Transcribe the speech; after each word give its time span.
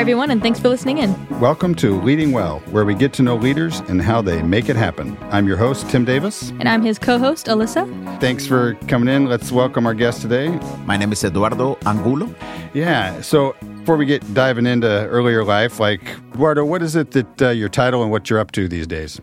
Hi, 0.00 0.02
everyone, 0.02 0.30
and 0.30 0.40
thanks 0.40 0.58
for 0.58 0.70
listening 0.70 0.96
in. 0.96 1.14
Welcome 1.40 1.74
to 1.74 2.00
Leading 2.00 2.32
Well, 2.32 2.60
where 2.70 2.86
we 2.86 2.94
get 2.94 3.12
to 3.12 3.22
know 3.22 3.36
leaders 3.36 3.80
and 3.80 4.00
how 4.00 4.22
they 4.22 4.40
make 4.40 4.70
it 4.70 4.74
happen. 4.74 5.14
I'm 5.24 5.46
your 5.46 5.58
host, 5.58 5.90
Tim 5.90 6.06
Davis. 6.06 6.52
And 6.58 6.66
I'm 6.70 6.80
his 6.80 6.98
co 6.98 7.18
host, 7.18 7.48
Alyssa. 7.48 7.84
Thanks 8.18 8.46
for 8.46 8.76
coming 8.88 9.14
in. 9.14 9.26
Let's 9.26 9.52
welcome 9.52 9.84
our 9.84 9.92
guest 9.92 10.22
today. 10.22 10.58
My 10.86 10.96
name 10.96 11.12
is 11.12 11.22
Eduardo 11.22 11.76
Angulo. 11.84 12.34
Yeah, 12.72 13.20
so 13.20 13.54
before 13.60 13.98
we 13.98 14.06
get 14.06 14.22
diving 14.32 14.64
into 14.64 14.88
earlier 14.88 15.44
life, 15.44 15.78
like, 15.78 16.00
Eduardo, 16.32 16.64
what 16.64 16.80
is 16.80 16.96
it 16.96 17.10
that 17.10 17.42
uh, 17.42 17.50
your 17.50 17.68
title 17.68 18.00
and 18.00 18.10
what 18.10 18.30
you're 18.30 18.38
up 18.38 18.52
to 18.52 18.68
these 18.68 18.86
days? 18.86 19.20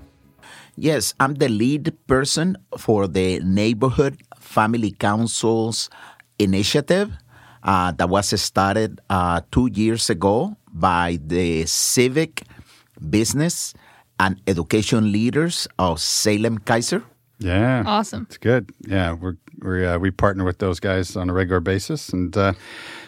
Yes, 0.76 1.16
I'm 1.20 1.34
the 1.34 1.50
lead 1.50 1.92
person 2.06 2.56
for 2.78 3.08
the 3.08 3.40
Neighborhood 3.40 4.22
Family 4.38 4.92
Councils 4.92 5.90
initiative 6.38 7.18
uh, 7.64 7.94
that 7.94 8.10
was 8.10 8.40
started 8.40 9.02
uh, 9.10 9.42
two 9.52 9.72
years 9.74 10.12
ago 10.12 10.56
by 10.80 11.20
the 11.26 11.66
civic, 11.66 12.44
business, 13.10 13.74
and 14.20 14.42
education 14.48 15.12
leaders 15.12 15.68
of 15.78 16.00
Salem 16.00 16.60
Keizer. 16.60 17.04
Yeah, 17.40 17.84
Awesome. 17.86 18.26
It's 18.30 18.38
good. 18.38 18.72
Yeah, 18.88 19.14
we're, 19.14 19.38
we 19.62 19.86
uh, 19.86 20.00
we 20.00 20.10
partner 20.10 20.44
with 20.44 20.58
those 20.58 20.80
guys 20.80 21.16
on 21.16 21.30
a 21.30 21.34
regular 21.34 21.60
basis, 21.60 22.10
and 22.10 22.36
uh, 22.36 22.54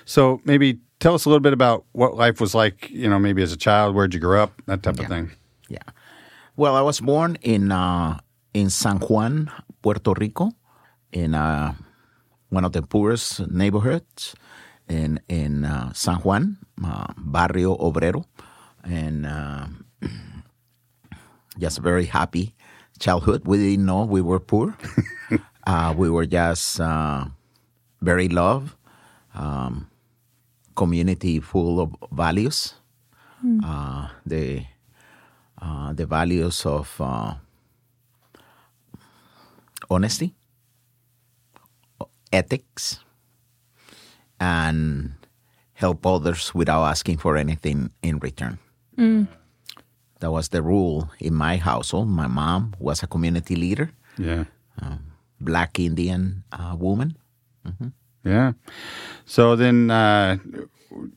so 0.05 0.39
maybe 0.45 0.79
tell 0.99 1.15
us 1.15 1.25
a 1.25 1.29
little 1.29 1.41
bit 1.41 1.53
about 1.53 1.85
what 1.93 2.15
life 2.15 2.39
was 2.39 2.53
like. 2.53 2.89
You 2.91 3.09
know, 3.09 3.17
maybe 3.17 3.41
as 3.41 3.51
a 3.51 3.57
child, 3.57 3.95
where'd 3.95 4.13
you 4.13 4.19
grow 4.19 4.43
up, 4.43 4.61
that 4.67 4.83
type 4.83 4.99
of 4.99 5.07
thing. 5.07 5.31
Yeah. 5.67 5.81
Well, 6.55 6.75
I 6.75 6.81
was 6.81 6.99
born 7.01 7.37
in 7.41 7.71
uh, 7.71 8.19
in 8.53 8.69
San 8.69 8.97
Juan, 8.97 9.49
Puerto 9.81 10.13
Rico, 10.13 10.51
in 11.11 11.33
uh, 11.33 11.73
one 12.49 12.65
of 12.65 12.71
the 12.73 12.83
poorest 12.83 13.49
neighborhoods 13.49 14.35
in 14.89 15.19
in 15.29 15.63
uh, 15.65 15.93
San 15.93 16.17
Juan, 16.17 16.57
uh, 16.83 17.13
Barrio 17.17 17.77
Obrero, 17.77 18.25
and 18.83 19.25
uh, 19.25 19.67
just 21.59 21.77
a 21.77 21.81
very 21.81 22.05
happy 22.05 22.53
childhood. 22.99 23.43
We 23.45 23.57
didn't 23.57 23.85
know 23.85 24.03
we 24.03 24.21
were 24.21 24.39
poor. 24.39 24.75
uh, 25.67 25.93
we 25.95 26.09
were 26.09 26.25
just 26.25 26.81
uh, 26.81 27.25
very 28.01 28.27
love, 28.27 28.75
um, 29.33 29.87
community 30.75 31.39
full 31.39 31.79
of 31.79 31.95
values. 32.11 32.75
Uh, 33.63 34.09
the 34.25 34.65
uh, 35.61 35.93
the 35.93 36.05
values 36.05 36.65
of 36.65 36.91
uh, 36.99 37.35
honesty, 39.89 40.35
ethics, 42.33 42.99
and 44.39 45.11
help 45.73 46.05
others 46.05 46.53
without 46.53 46.83
asking 46.83 47.17
for 47.17 47.37
anything 47.37 47.91
in 48.01 48.19
return. 48.19 48.57
That 50.19 50.31
was 50.31 50.49
the 50.49 50.61
rule 50.61 51.09
in 51.19 51.33
my 51.33 51.55
household. 51.57 52.09
My 52.09 52.27
mom 52.27 52.73
was 52.79 53.01
a 53.03 53.07
community 53.07 53.55
leader, 53.55 53.91
Yeah, 54.17 54.43
black 55.39 55.79
Indian 55.79 56.43
uh, 56.51 56.75
woman. 56.77 57.15
yeah. 58.25 58.51
So 59.25 59.55
then 59.55 59.89
uh, 59.91 60.37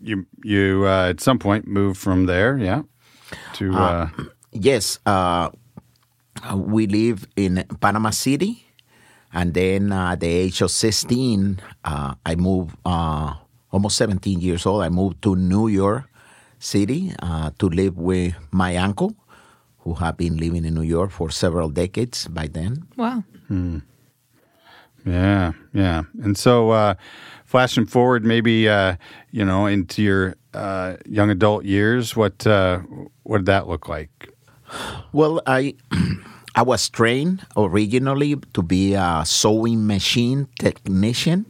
you 0.00 0.26
you 0.44 0.84
uh, 0.86 1.10
at 1.10 1.20
some 1.20 1.38
point 1.38 1.66
moved 1.66 1.98
from 1.98 2.26
there, 2.26 2.56
yeah, 2.58 2.82
to 3.54 3.74
uh, 3.74 4.08
Yes, 4.52 5.00
uh, 5.06 5.50
we 6.54 6.86
live 6.86 7.26
in 7.34 7.64
Panama 7.80 8.10
City, 8.10 8.62
and 9.32 9.54
then 9.54 9.92
uh, 9.92 10.12
at 10.12 10.20
the 10.20 10.28
age 10.28 10.60
of 10.60 10.70
16, 10.70 11.60
uh, 11.84 12.14
I 12.24 12.34
moved, 12.34 12.76
uh, 12.84 13.34
almost 13.70 13.96
17 13.96 14.40
years 14.40 14.66
old, 14.66 14.82
I 14.82 14.88
moved 14.88 15.22
to 15.22 15.36
New 15.36 15.68
York 15.68 16.04
City 16.58 17.12
uh, 17.20 17.50
to 17.58 17.68
live 17.68 17.96
with 17.96 18.34
my 18.50 18.76
uncle, 18.76 19.16
who 19.80 19.94
had 19.94 20.16
been 20.16 20.36
living 20.36 20.64
in 20.64 20.74
New 20.74 20.82
York 20.82 21.10
for 21.10 21.30
several 21.30 21.70
decades 21.70 22.28
by 22.28 22.46
then. 22.46 22.86
Wow. 22.96 23.24
Yeah, 25.04 25.52
yeah. 25.72 26.02
And 26.22 26.38
so, 26.38 26.70
uh, 26.70 26.94
flashing 27.44 27.86
forward, 27.86 28.24
maybe 28.24 28.68
uh, 28.68 28.96
you 29.30 29.44
know, 29.44 29.66
into 29.66 30.02
your 30.02 30.36
uh, 30.54 30.96
young 31.06 31.30
adult 31.30 31.64
years, 31.64 32.14
what 32.16 32.46
uh, 32.46 32.78
what 33.24 33.38
did 33.38 33.46
that 33.46 33.68
look 33.68 33.88
like? 33.88 34.30
Well, 35.12 35.42
I 35.46 35.74
I 36.54 36.62
was 36.62 36.88
trained 36.88 37.46
originally 37.56 38.36
to 38.52 38.62
be 38.62 38.94
a 38.94 39.24
sewing 39.24 39.86
machine 39.86 40.48
technician. 40.58 41.46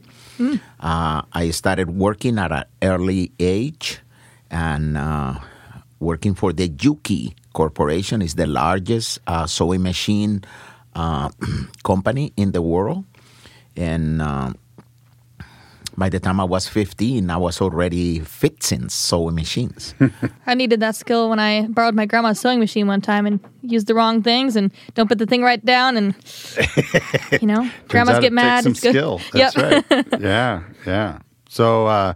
Uh, 0.79 1.21
I 1.31 1.51
started 1.51 1.91
working 1.91 2.39
at 2.39 2.51
an 2.51 2.63
early 2.81 3.31
age, 3.39 3.99
and 4.49 4.97
uh, 4.97 5.39
working 5.99 6.35
for 6.35 6.53
the 6.53 6.69
Juki 6.69 7.33
Corporation 7.53 8.21
is 8.21 8.35
the 8.35 8.47
largest 8.47 9.19
uh, 9.27 9.45
sewing 9.45 9.83
machine 9.83 10.43
uh, 10.95 11.29
company 11.83 12.33
in 12.37 12.51
the 12.51 12.61
world, 12.61 13.05
and. 13.75 14.21
By 15.95 16.09
the 16.09 16.19
time 16.19 16.39
I 16.39 16.43
was 16.43 16.67
15, 16.67 17.29
I 17.29 17.37
was 17.37 17.61
already 17.61 18.19
fixing 18.19 18.89
sewing 18.89 19.35
machines. 19.35 19.93
I 20.47 20.55
needed 20.55 20.79
that 20.79 20.95
skill 20.95 21.29
when 21.29 21.39
I 21.39 21.67
borrowed 21.67 21.93
my 21.93 22.05
grandma's 22.07 22.39
sewing 22.39 22.59
machine 22.59 22.87
one 22.87 22.99
time 23.01 23.27
and 23.27 23.39
used 23.61 23.85
the 23.87 23.93
wrong 23.93 24.23
things 24.23 24.55
and 24.55 24.71
don't 24.95 25.07
put 25.07 25.19
the 25.19 25.27
thing 25.27 25.43
right 25.43 25.63
down 25.63 25.95
and 25.97 26.15
you 27.41 27.47
know, 27.47 27.69
grandmas 27.89 28.19
get 28.19 28.33
mad. 28.33 28.63
Takes 28.63 28.63
some 28.63 28.71
It's 28.71 28.81
good. 28.81 28.89
skill. 28.91 29.21
That's 29.33 29.55
Yep. 29.55 29.63
right. 29.91 30.05
Yeah, 30.19 30.63
yeah. 30.87 31.19
So, 31.47 31.85
uh, 31.85 32.13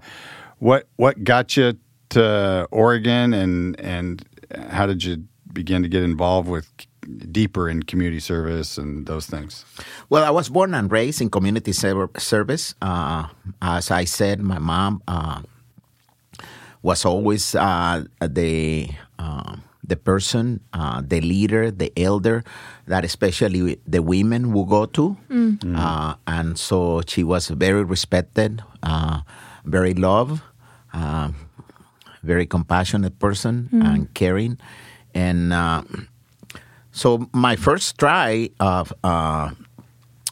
what 0.60 0.88
what 0.96 1.24
got 1.24 1.56
you 1.56 1.78
to 2.10 2.68
Oregon, 2.72 3.34
and 3.34 3.80
and 3.80 4.26
how 4.70 4.88
did 4.88 5.04
you 5.04 5.24
begin 5.54 5.84
to 5.84 5.90
get 5.90 6.02
involved 6.04 6.50
with 6.50 6.68
deeper 7.32 7.70
in 7.70 7.84
community 7.84 8.20
service 8.20 8.78
and 8.78 9.06
those 9.08 9.26
things? 9.28 9.66
Well, 10.10 10.24
I 10.24 10.30
was 10.30 10.50
born 10.50 10.74
and 10.74 10.92
raised 10.92 11.22
in 11.22 11.30
community 11.30 11.72
ser- 11.72 12.10
service. 12.18 12.76
Uh, 12.82 13.28
as 13.62 13.92
I 13.92 14.04
said, 14.06 14.40
my 14.42 14.60
mom 14.60 15.02
uh, 15.08 15.42
was 16.82 17.06
always 17.06 17.56
uh, 17.56 18.04
the 18.20 18.90
uh, 19.20 19.56
the 19.88 19.96
person, 19.96 20.60
uh, 20.74 21.02
the 21.06 21.22
leader, 21.22 21.72
the 21.72 21.92
elder 21.98 22.44
that 22.88 23.06
especially 23.06 23.80
the 23.88 24.04
women 24.04 24.52
will 24.52 24.66
go 24.68 24.86
to, 24.86 25.16
uh, 25.76 26.16
and 26.28 26.60
so 26.60 27.02
she 27.08 27.24
was 27.24 27.48
very 27.48 27.84
respected, 27.84 28.62
uh, 28.84 29.22
very 29.64 29.94
loved, 29.94 30.42
uh, 30.94 31.32
very 32.22 32.46
compassionate 32.46 33.18
person, 33.20 33.70
and 33.72 34.14
caring, 34.14 34.58
and. 35.16 35.54
So 36.98 37.30
my 37.32 37.56
first 37.56 38.00
try 38.00 38.50
of 38.60 38.92
uh, 39.04 39.52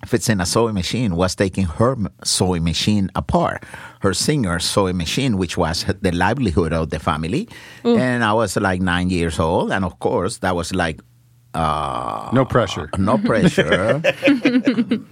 fixing 0.07 0.41
a 0.41 0.45
sewing 0.47 0.73
machine 0.73 1.15
was 1.15 1.35
taking 1.35 1.65
her 1.77 1.95
sewing 2.23 2.63
machine 2.63 3.11
apart, 3.13 3.63
her 4.01 4.13
singer's 4.15 4.65
sewing 4.65 4.97
machine, 4.97 5.37
which 5.37 5.57
was 5.57 5.85
the 6.01 6.11
livelihood 6.11 6.73
of 6.73 6.89
the 6.89 6.97
family. 6.97 7.47
And 7.83 8.23
I 8.23 8.33
was 8.33 8.57
like 8.57 8.81
nine 8.81 9.11
years 9.11 9.39
old, 9.39 9.71
and 9.71 9.85
of 9.85 9.99
course 9.99 10.39
that 10.39 10.55
was 10.55 10.73
like 10.73 11.01
uh, 11.53 12.31
No 12.33 12.45
pressure. 12.45 12.89
no 12.97 13.17
pressure. 13.29 14.01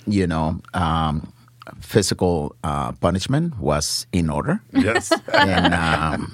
you 0.07 0.25
know, 0.25 0.59
um, 0.73 1.31
physical 1.79 2.55
uh, 2.63 2.93
punishment 2.93 3.59
was 3.59 4.07
in 4.11 4.31
order, 4.31 4.59
Yes. 4.73 5.11
and 5.31 5.73
um, 5.75 6.33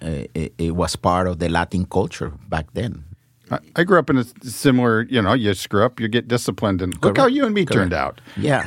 it, 0.00 0.54
it 0.56 0.76
was 0.76 0.94
part 0.94 1.26
of 1.26 1.40
the 1.40 1.48
Latin 1.48 1.84
culture 1.84 2.30
back 2.48 2.66
then. 2.74 3.04
I, 3.50 3.58
I 3.76 3.84
grew 3.84 3.98
up 3.98 4.10
in 4.10 4.18
a 4.18 4.24
similar. 4.42 5.02
You 5.02 5.22
know, 5.22 5.32
you 5.32 5.54
screw 5.54 5.84
up, 5.84 6.00
you 6.00 6.08
get 6.08 6.28
disciplined, 6.28 6.82
and 6.82 6.94
look 7.02 7.16
how 7.16 7.26
you 7.26 7.44
and 7.44 7.54
me 7.54 7.64
turned 7.64 7.92
out. 7.92 8.20
Yeah. 8.36 8.64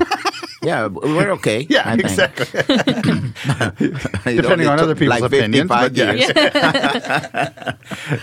Yeah, 0.64 0.88
we're 0.88 1.32
okay. 1.32 1.68
Yeah, 1.70 1.84
I 1.86 1.96
exactly. 1.96 2.46
Depending 4.36 4.68
on 4.68 4.80
other 4.80 4.96
people's 4.96 5.22
like 5.22 5.24
opinions, 5.24 5.70
55 5.70 5.82
but 5.82 5.96
yeah. 5.98 6.14
years. 6.14 6.32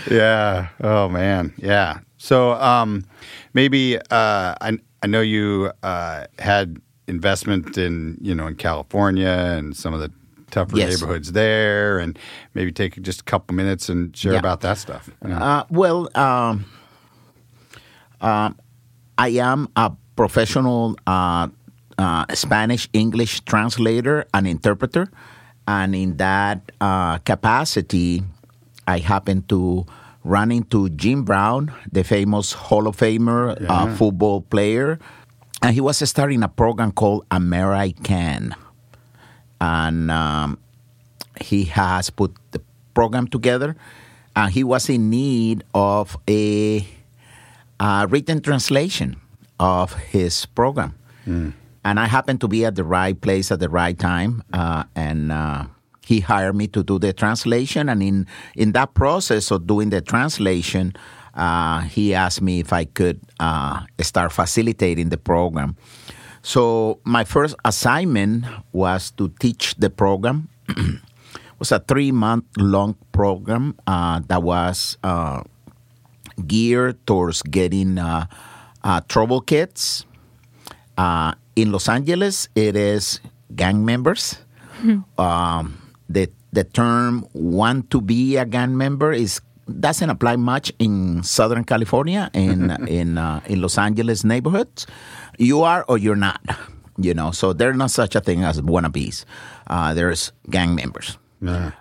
yeah. 0.09 0.69
Oh 0.81 1.07
man. 1.07 1.53
Yeah. 1.57 1.99
So 2.17 2.53
um, 2.53 3.05
maybe 3.53 3.97
uh, 3.97 4.55
I 4.59 4.79
I 5.03 5.07
know 5.07 5.21
you 5.21 5.71
uh, 5.83 6.25
had 6.39 6.81
investment 7.07 7.77
in 7.77 8.17
you 8.21 8.33
know 8.33 8.47
in 8.47 8.55
California 8.55 9.27
and 9.27 9.75
some 9.75 9.93
of 9.93 9.99
the 9.99 10.11
tougher 10.51 10.77
Yes. 10.77 10.89
neighborhoods 11.01 11.31
there, 11.31 11.99
and 11.99 12.17
maybe 12.53 12.71
take 12.71 13.01
just 13.01 13.21
a 13.21 13.23
couple 13.23 13.55
minutes 13.55 13.89
and 13.89 14.15
share 14.15 14.33
Yeah. 14.33 14.39
about 14.39 14.61
that 14.61 14.77
stuff. 14.77 15.09
Yeah. 15.25 15.41
Uh, 15.43 15.63
well, 15.69 16.09
um, 16.17 16.65
uh, 18.21 18.51
I 19.17 19.29
am 19.39 19.67
a 19.75 19.91
professional 20.15 20.95
uh, 21.07 21.47
uh, 21.97 22.25
Spanish 22.33 22.87
English 22.93 23.41
translator 23.41 24.25
and 24.33 24.47
interpreter, 24.47 25.09
and 25.67 25.95
in 25.95 26.17
that 26.17 26.71
uh, 26.81 27.17
capacity, 27.19 28.23
I 28.87 28.99
happen 28.99 29.43
to 29.49 29.85
run 30.23 30.51
into 30.51 30.89
Jim 30.89 31.23
Brown, 31.23 31.71
the 31.91 32.03
famous 32.03 32.53
Hall 32.53 32.87
of 32.87 32.97
Famer 32.97 33.57
uh, 33.69 33.95
football 33.95 34.41
player, 34.41 34.99
and 35.61 35.73
he 35.73 35.81
was 35.81 35.97
starting 36.09 36.43
a 36.43 36.47
program 36.47 36.91
called 36.91 37.25
Amer-I-Can, 37.31 38.53
and 39.61 40.09
um, 40.09 40.57
he 41.39 41.65
has 41.65 42.09
put 42.09 42.35
the 42.51 42.59
program 42.93 43.27
together, 43.27 43.77
and 44.35 44.51
he 44.51 44.63
was 44.63 44.89
in 44.89 45.09
need 45.09 45.63
of 45.73 46.17
a, 46.27 46.85
a 47.79 48.07
written 48.09 48.41
translation 48.41 49.15
of 49.59 49.93
his 49.93 50.45
program. 50.47 50.95
And 51.83 51.99
I 51.99 52.05
happened 52.07 52.41
to 52.41 52.47
be 52.47 52.65
at 52.65 52.75
the 52.75 52.83
right 52.83 53.19
place 53.19 53.51
at 53.51 53.59
the 53.59 53.69
right 53.69 53.97
time, 53.97 54.43
uh, 54.53 54.83
and 54.95 55.31
uh, 55.31 55.65
he 56.03 56.19
hired 56.19 56.55
me 56.55 56.67
to 56.67 56.83
do 56.83 56.99
the 56.99 57.13
translation. 57.13 57.89
And 57.89 58.03
in 58.03 58.27
in 58.55 58.73
that 58.73 58.93
process 58.93 59.51
of 59.51 59.65
doing 59.65 59.89
the 59.89 60.01
translation, 60.01 60.93
uh, 61.33 61.81
he 61.81 62.13
asked 62.13 62.41
me 62.41 62.59
if 62.59 62.73
I 62.73 62.85
could 62.85 63.19
uh, 63.39 63.81
start 64.01 64.31
facilitating 64.31 65.09
the 65.09 65.17
program. 65.17 65.75
So 66.41 66.99
my 67.03 67.23
first 67.23 67.55
assignment 67.65 68.45
was 68.71 69.11
to 69.17 69.29
teach 69.39 69.75
the 69.77 69.89
program. 69.89 70.49
it 70.69 71.01
was 71.59 71.71
a 71.71 71.79
three 71.79 72.11
month 72.11 72.45
long 72.57 72.95
program 73.11 73.77
uh, 73.85 74.21
that 74.27 74.41
was 74.41 74.97
uh, 75.03 75.43
geared 76.47 77.05
towards 77.05 77.41
getting 77.43 77.97
uh, 77.97 78.25
uh, 78.83 79.01
trouble 79.07 79.41
kids. 79.41 80.05
Uh, 80.97 81.33
in 81.55 81.71
Los 81.71 81.87
Angeles, 81.89 82.49
it 82.55 82.75
is 82.75 83.19
gang 83.55 83.85
members. 83.85 84.37
Um, 85.21 85.77
the 86.09 86.25
the 86.49 86.63
term 86.65 87.29
"want 87.37 87.93
to 87.93 88.01
be 88.01 88.33
a 88.41 88.49
gang 88.49 88.73
member" 88.73 89.13
is 89.13 89.37
doesn't 89.69 90.09
apply 90.09 90.35
much 90.35 90.73
in 90.79 91.21
Southern 91.21 91.63
California 91.63 92.29
in 92.33 92.71
in 92.89 93.17
uh, 93.17 93.41
in 93.45 93.61
Los 93.61 93.77
Angeles 93.77 94.23
neighborhoods. 94.23 94.87
You 95.41 95.63
are 95.63 95.83
or 95.87 95.97
you're 95.97 96.15
not. 96.15 96.39
You 96.97 97.15
know, 97.15 97.31
so 97.31 97.51
there's 97.51 97.75
not 97.75 97.89
such 97.89 98.15
a 98.15 98.21
thing 98.21 98.43
as 98.43 98.61
wannabes. 98.61 99.25
Uh, 99.65 99.93
there's 99.95 100.31
gang 100.49 100.75
members. 100.75 101.17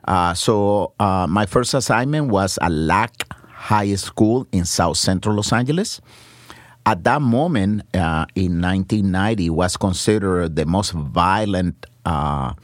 Uh, 0.09 0.33
so 0.33 0.95
uh, 0.99 1.27
my 1.29 1.45
first 1.45 1.75
assignment 1.75 2.29
was 2.29 2.59
at 2.63 2.73
LAC 2.73 3.13
High 3.51 3.95
School 3.97 4.47
in 4.53 4.65
South 4.65 4.97
Central 4.97 5.37
Los 5.37 5.53
Angeles. 5.53 6.01
At 6.87 7.05
that 7.05 7.21
moment, 7.21 7.83
uh, 7.93 8.25
in 8.35 8.63
1990, 8.63 9.51
was 9.51 9.77
considered 9.77 10.57
the 10.57 10.65
most 10.65 10.93
violent 10.93 11.85
uh, 12.07 12.55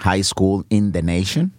high 0.00 0.22
school 0.22 0.64
in 0.70 0.92
the 0.92 1.02
nation. 1.02 1.52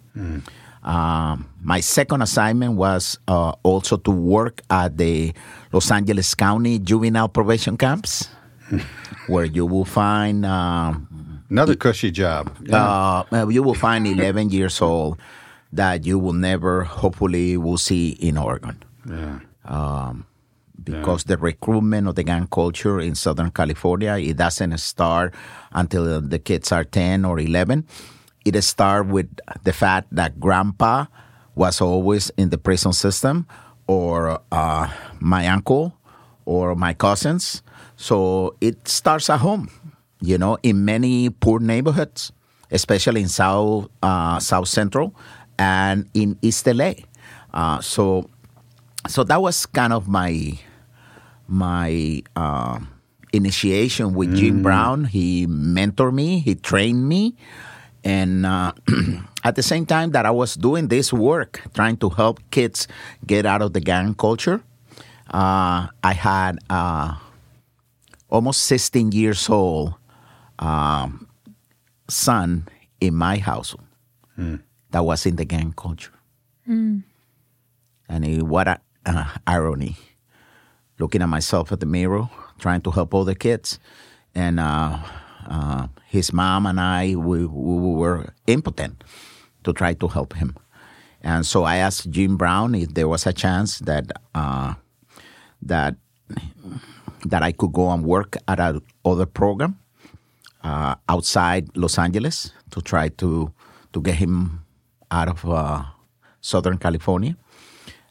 Um, 0.82 1.46
my 1.62 1.78
second 1.80 2.22
assignment 2.22 2.74
was 2.74 3.18
uh, 3.28 3.52
also 3.62 3.96
to 3.98 4.10
work 4.10 4.62
at 4.70 4.96
the 4.96 5.32
Los 5.72 5.90
Angeles 5.92 6.34
County 6.34 6.80
juvenile 6.80 7.28
probation 7.28 7.76
camps, 7.76 8.28
where 9.26 9.44
you 9.44 9.66
will 9.66 9.84
find 9.84 10.44
um, 10.46 11.42
Another 11.50 11.74
cushy 11.74 12.10
job. 12.10 12.54
uh, 12.70 13.24
you 13.48 13.62
will 13.62 13.74
find 13.74 14.06
11 14.06 14.50
years 14.50 14.80
old 14.82 15.18
that 15.72 16.04
you 16.04 16.18
will 16.18 16.32
never, 16.34 16.84
hopefully, 16.84 17.56
will 17.56 17.78
see 17.78 18.10
in 18.10 18.36
Oregon. 18.36 18.82
Yeah. 19.08 19.40
Um, 19.64 20.26
because 20.84 21.24
the 21.24 21.36
recruitment 21.36 22.08
of 22.08 22.14
the 22.14 22.22
gang 22.22 22.46
culture 22.46 23.00
in 23.00 23.14
Southern 23.14 23.50
California, 23.50 24.16
it 24.16 24.36
doesn't 24.36 24.76
start 24.78 25.34
until 25.72 26.20
the 26.20 26.38
kids 26.38 26.72
are 26.72 26.84
10 26.84 27.24
or 27.24 27.38
11. 27.38 27.86
It 28.44 28.60
starts 28.62 29.10
with 29.10 29.28
the 29.64 29.72
fact 29.72 30.08
that 30.12 30.40
grandpa 30.40 31.06
was 31.54 31.80
always 31.80 32.30
in 32.38 32.50
the 32.50 32.58
prison 32.58 32.92
system, 32.92 33.46
or 33.86 34.40
uh, 34.52 34.88
my 35.20 35.48
uncle, 35.48 35.94
or 36.46 36.74
my 36.74 36.94
cousins. 36.94 37.62
So 37.98 38.54
it 38.60 38.86
starts 38.86 39.28
at 39.28 39.40
home, 39.40 39.68
you 40.22 40.38
know, 40.38 40.56
in 40.62 40.84
many 40.84 41.30
poor 41.30 41.58
neighborhoods, 41.58 42.30
especially 42.70 43.22
in 43.22 43.28
South 43.28 43.90
uh, 44.02 44.38
South 44.38 44.68
Central 44.68 45.14
and 45.58 46.08
in 46.14 46.38
East 46.40 46.64
LA. 46.66 46.94
Uh, 47.52 47.80
so 47.80 48.30
so 49.08 49.24
that 49.24 49.42
was 49.42 49.66
kind 49.66 49.92
of 49.92 50.06
my 50.06 50.54
my 51.48 52.22
uh, 52.36 52.78
initiation 53.32 54.14
with 54.14 54.30
Jim 54.36 54.62
Brown. 54.62 55.04
He 55.04 55.48
mentored 55.48 56.14
me, 56.14 56.38
he 56.38 56.54
trained 56.54 57.08
me, 57.08 57.34
and 58.04 58.46
uh, 58.46 58.72
at 59.44 59.56
the 59.56 59.62
same 59.62 59.86
time 59.86 60.12
that 60.12 60.24
I 60.24 60.30
was 60.30 60.54
doing 60.54 60.86
this 60.86 61.12
work, 61.12 61.62
trying 61.74 61.96
to 61.98 62.10
help 62.10 62.38
kids 62.52 62.86
get 63.26 63.44
out 63.44 63.60
of 63.60 63.72
the 63.72 63.80
gang 63.80 64.14
culture, 64.14 64.62
uh, 65.34 65.88
I 66.04 66.12
had 66.14 66.58
uh, 66.70 67.16
almost 68.28 68.62
16 68.64 69.12
years 69.12 69.48
old 69.48 69.94
um, 70.58 71.28
son 72.08 72.66
in 73.00 73.14
my 73.14 73.38
household 73.38 73.84
that 74.90 75.04
was 75.04 75.26
in 75.26 75.36
the 75.36 75.44
gang 75.44 75.72
culture. 75.76 76.12
And 78.08 78.24
it, 78.24 78.42
what 78.42 78.68
a 78.68 78.80
uh, 79.06 79.24
irony. 79.46 79.96
Looking 80.98 81.22
at 81.22 81.28
myself 81.28 81.70
at 81.72 81.80
the 81.80 81.86
mirror, 81.86 82.28
trying 82.58 82.80
to 82.82 82.90
help 82.90 83.14
other 83.14 83.34
kids. 83.34 83.78
And 84.34 84.58
uh, 84.58 84.98
uh, 85.46 85.86
his 86.06 86.32
mom 86.32 86.66
and 86.66 86.80
I, 86.80 87.14
we, 87.14 87.46
we 87.46 87.94
were 87.94 88.34
impotent 88.46 89.04
to 89.64 89.72
try 89.72 89.94
to 89.94 90.08
help 90.08 90.34
him. 90.34 90.56
And 91.22 91.46
so 91.46 91.64
I 91.64 91.76
asked 91.76 92.10
Jim 92.10 92.36
Brown 92.36 92.74
if 92.74 92.94
there 92.94 93.08
was 93.08 93.26
a 93.26 93.32
chance 93.32 93.78
that 93.80 94.10
uh, 94.34 94.74
that 95.62 95.96
that 97.26 97.42
I 97.42 97.52
could 97.52 97.72
go 97.72 97.90
and 97.90 98.04
work 98.04 98.36
at 98.46 98.60
a 98.60 98.80
other 99.04 99.26
program 99.26 99.78
uh, 100.62 100.94
outside 101.08 101.68
Los 101.76 101.98
Angeles 101.98 102.52
to 102.70 102.80
try 102.80 103.08
to 103.20 103.52
to 103.92 104.00
get 104.00 104.16
him 104.16 104.64
out 105.10 105.28
of 105.28 105.44
uh, 105.48 105.82
Southern 106.40 106.78
California. 106.78 107.36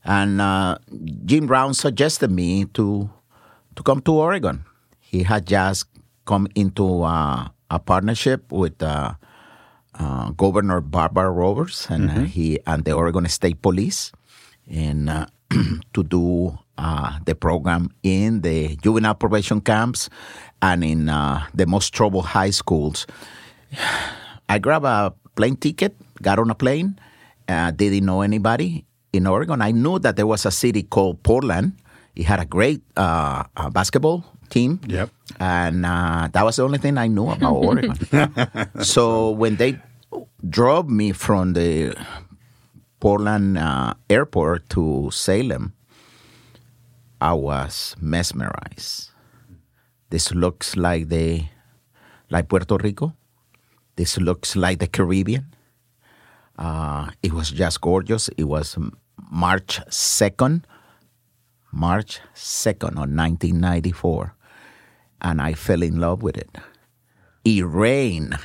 And 0.04 0.42
uh, 0.42 0.78
Jim 1.26 1.48
Brown 1.48 1.74
suggested 1.74 2.32
me 2.32 2.66
to 2.74 3.10
to 3.76 3.84
come 3.84 4.02
to 4.02 4.14
Oregon. 4.14 4.66
He 5.00 5.24
had 5.24 5.46
just 5.46 5.86
come 6.26 6.48
into 6.56 7.04
uh, 7.04 7.48
a 7.70 7.80
partnership 7.80 8.52
with 8.52 8.82
uh, 8.82 9.14
uh, 10.00 10.32
Governor 10.32 10.82
Barbara 10.82 11.32
Roberts 11.32 11.90
and 11.90 12.10
uh, 12.10 12.20
he 12.24 12.60
and 12.66 12.84
the 12.86 12.92
Oregon 12.94 13.28
State 13.28 13.62
Police, 13.62 14.12
and 14.70 15.10
uh, 15.10 15.26
to 15.94 16.04
do 16.04 16.58
uh, 16.78 17.20
the 17.26 17.36
program 17.36 17.90
in 18.04 18.42
the 18.42 18.76
juvenile 18.78 19.16
probation 19.16 19.62
camps 19.62 20.10
and 20.62 20.84
in 20.84 21.10
uh, 21.10 21.46
the 21.54 21.66
most 21.66 21.94
troubled 21.94 22.26
high 22.26 22.50
schools. 22.52 23.08
I 24.50 24.60
grabbed 24.60 24.86
a 24.86 25.14
plane 25.36 25.58
ticket, 25.58 25.96
got 26.22 26.40
on 26.40 26.50
a 26.50 26.56
plane, 26.56 27.00
uh, 27.48 27.72
didn't 27.72 28.06
know 28.06 28.22
anybody 28.22 28.86
in 29.14 29.28
Oregon. 29.28 29.62
I 29.62 29.72
knew 29.72 30.00
that 30.00 30.16
there 30.16 30.28
was 30.28 30.46
a 30.46 30.52
city 30.52 30.84
called 30.84 31.22
Portland. 31.24 31.74
It 32.16 32.26
had 32.26 32.40
a 32.40 32.46
great 32.46 32.82
uh, 32.96 33.44
uh, 33.56 33.70
basketball 33.70 34.24
team. 34.50 34.80
Yep. 34.88 35.10
And 35.40 35.86
uh, 35.86 36.30
that 36.32 36.44
was 36.44 36.56
the 36.56 36.64
only 36.64 36.80
thing 36.80 36.98
I 36.98 37.08
knew 37.08 37.30
about 37.30 37.54
Oregon. 37.68 37.94
so 38.82 39.32
when 39.32 39.58
they 39.58 39.80
drove 40.50 40.90
me 40.90 41.12
from 41.12 41.54
the 41.54 41.96
Portland 43.00 43.58
uh, 43.58 43.94
airport 44.10 44.70
to 44.72 45.10
Salem, 45.12 45.74
I 47.20 47.34
was 47.34 47.96
mesmerized. 48.00 49.12
This 50.10 50.34
looks 50.34 50.78
like 50.78 51.10
the 51.10 51.46
like 52.30 52.48
Puerto 52.48 52.78
Rico. 52.78 53.14
This 53.96 54.18
looks 54.18 54.56
like 54.56 54.80
the 54.80 54.88
Caribbean. 54.88 55.54
Uh, 56.58 57.10
it 57.24 57.34
was 57.34 57.52
just 57.52 57.82
gorgeous. 57.82 58.30
It 58.38 58.44
was 58.46 58.78
March 59.32 59.80
2nd, 59.90 60.64
March 61.72 62.20
2nd 62.36 62.92
of 62.92 63.10
1994. 63.10 64.36
And 65.22 65.42
I 65.42 65.54
fell 65.54 65.82
in 65.82 66.00
love 66.00 66.22
with 66.22 66.38
it. 66.38 66.58
It 67.44 67.62
rained. 67.64 68.38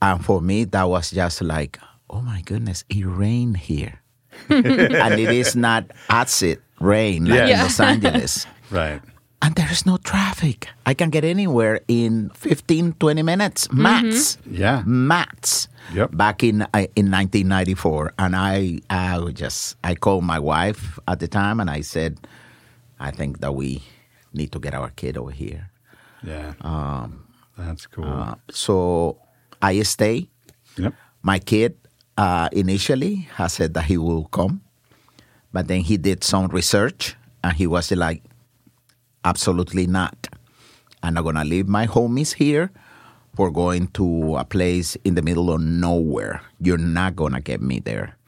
And 0.00 0.24
for 0.24 0.40
me, 0.40 0.64
that 0.64 0.84
was 0.88 1.10
just 1.10 1.42
like, 1.42 1.78
oh 2.08 2.20
my 2.20 2.40
goodness, 2.42 2.84
it 2.88 3.04
rained 3.04 3.56
here. 3.56 4.00
and 4.48 5.14
it 5.20 5.30
is 5.30 5.54
not 5.56 5.84
acid 6.08 6.60
rain 6.80 7.24
like 7.26 7.50
in 7.50 7.58
Los 7.58 7.80
Angeles. 7.80 8.46
Right. 8.70 9.00
And 9.40 9.54
there's 9.54 9.86
no 9.86 9.96
traffic. 9.96 10.68
I 10.84 10.92
can 10.94 11.08
get 11.10 11.24
anywhere 11.24 11.80
in 11.88 12.28
15, 12.34 12.92
20 13.00 13.22
minutes, 13.22 13.70
max 13.72 14.36
Yeah. 14.50 14.82
max 14.84 15.68
Yep. 15.94 16.10
back 16.12 16.42
in 16.44 16.62
uh, 16.62 16.84
in 16.96 17.08
1994 17.10 18.12
and 18.18 18.36
I 18.36 18.80
I 18.90 19.16
just 19.32 19.76
I 19.82 19.94
called 19.94 20.24
my 20.24 20.38
wife 20.38 20.98
at 21.08 21.18
the 21.20 21.28
time 21.28 21.60
and 21.60 21.70
I 21.70 21.80
said 21.80 22.18
I 23.00 23.10
think 23.10 23.40
that 23.40 23.54
we 23.54 23.80
need 24.34 24.52
to 24.52 24.58
get 24.60 24.74
our 24.74 24.90
kid 24.90 25.16
over 25.16 25.30
here 25.32 25.70
Yeah. 26.22 26.52
That's 27.56 27.86
cool. 27.86 28.04
uh, 28.04 28.34
so 28.50 29.16
I 29.62 29.80
stay 29.82 30.28
yep. 30.76 30.92
my 31.22 31.38
kid 31.38 31.74
uh, 32.18 32.48
initially 32.52 33.28
has 33.38 33.52
said 33.54 33.72
that 33.74 33.84
he 33.86 33.96
will 33.96 34.26
come 34.34 34.60
but 35.54 35.68
then 35.68 35.80
he 35.80 35.96
did 35.96 36.22
some 36.24 36.48
research 36.52 37.14
and 37.42 37.54
he 37.54 37.66
was 37.66 37.90
like 37.94 38.20
absolutely 39.24 39.86
not 39.86 40.28
i'm 41.02 41.14
not 41.14 41.22
gonna 41.24 41.44
leave 41.44 41.68
my 41.68 41.86
homies 41.86 42.34
here 42.34 42.70
for 43.36 43.50
going 43.54 43.86
to 43.94 44.34
a 44.36 44.44
place 44.44 44.96
in 45.06 45.14
the 45.14 45.22
middle 45.22 45.48
of 45.54 45.60
nowhere 45.62 46.42
you're 46.60 46.76
not 46.98 47.14
gonna 47.14 47.40
get 47.40 47.60
me 47.62 47.78
there 47.80 48.18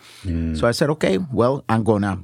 So 0.55 0.69
I 0.69 0.73
said, 0.73 0.91
okay, 1.01 1.17
well, 1.33 1.65
I'm 1.69 1.83
gonna 1.83 2.19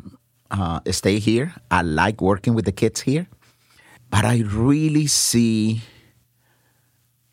uh, 0.50 0.80
stay 0.90 1.18
here. 1.18 1.54
I 1.70 1.80
like 1.80 2.20
working 2.20 2.52
with 2.54 2.64
the 2.66 2.72
kids 2.72 3.00
here, 3.00 3.26
but 4.10 4.24
I 4.24 4.44
really 4.44 5.06
see 5.08 5.80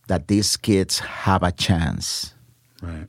that 0.08 0.28
these 0.28 0.56
kids 0.56 1.00
have 1.00 1.44
a 1.44 1.52
chance. 1.52 2.34
Right. 2.82 3.08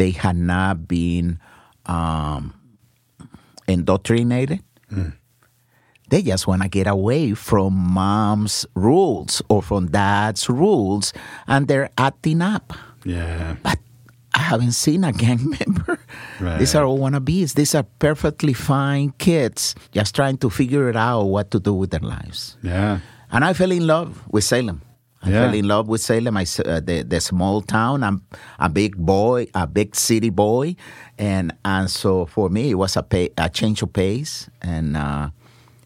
They 0.00 0.16
had 0.16 0.40
not 0.40 0.88
been 0.88 1.38
um, 1.84 2.54
indoctrinated. 3.68 4.64
They 6.08 6.22
just 6.22 6.46
want 6.46 6.62
to 6.62 6.68
get 6.72 6.86
away 6.86 7.34
from 7.34 7.74
mom's 7.74 8.64
rules 8.74 9.42
or 9.50 9.60
from 9.60 9.92
dad's 9.92 10.48
rules, 10.48 11.12
and 11.46 11.68
they're 11.68 11.90
acting 11.98 12.40
up. 12.40 12.72
Yeah. 13.04 13.56
But 13.62 13.78
I 14.32 14.38
haven't 14.38 14.72
seen 14.72 15.04
a 15.04 15.12
gang 15.12 15.50
member. 15.60 16.00
These 16.58 16.74
are 16.74 16.86
all 16.86 16.98
wannabes. 16.98 17.52
These 17.52 17.74
are 17.74 17.84
perfectly 17.98 18.54
fine 18.54 19.12
kids 19.18 19.74
just 19.92 20.14
trying 20.14 20.38
to 20.38 20.48
figure 20.48 20.88
it 20.88 20.96
out 20.96 21.24
what 21.24 21.50
to 21.50 21.60
do 21.60 21.74
with 21.74 21.90
their 21.90 22.00
lives. 22.00 22.56
Yeah. 22.62 23.00
And 23.30 23.44
I 23.44 23.52
fell 23.52 23.70
in 23.70 23.86
love 23.86 24.24
with 24.32 24.44
Salem. 24.44 24.80
I 25.22 25.28
Yeah. 25.30 25.44
fell 25.44 25.54
in 25.54 25.68
love 25.68 25.86
with 25.88 26.00
Salem. 26.00 26.36
I, 26.36 26.42
uh, 26.64 26.80
the, 26.80 27.02
the 27.06 27.20
small 27.20 27.60
town. 27.62 28.02
I'm 28.02 28.22
a 28.58 28.68
big 28.68 28.96
boy, 28.96 29.48
a 29.54 29.66
big 29.66 29.94
city 29.94 30.30
boy, 30.30 30.76
and 31.18 31.52
and 31.64 31.90
so 31.90 32.24
for 32.26 32.48
me 32.48 32.70
it 32.70 32.74
was 32.78 32.96
a 32.96 33.02
pay, 33.02 33.28
a 33.36 33.48
change 33.50 33.82
of 33.82 33.92
pace, 33.92 34.48
and 34.62 34.96
uh, 34.96 35.28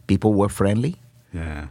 people 0.06 0.34
were 0.34 0.48
friendly. 0.48 0.96
Yeah. 1.32 1.66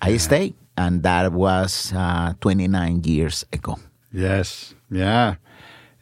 I 0.00 0.16
stayed, 0.18 0.54
and 0.76 1.02
that 1.02 1.32
was 1.32 1.92
uh, 1.94 2.34
29 2.40 3.02
years 3.04 3.44
ago. 3.52 3.76
Yes. 4.12 4.74
Yeah. 4.90 5.34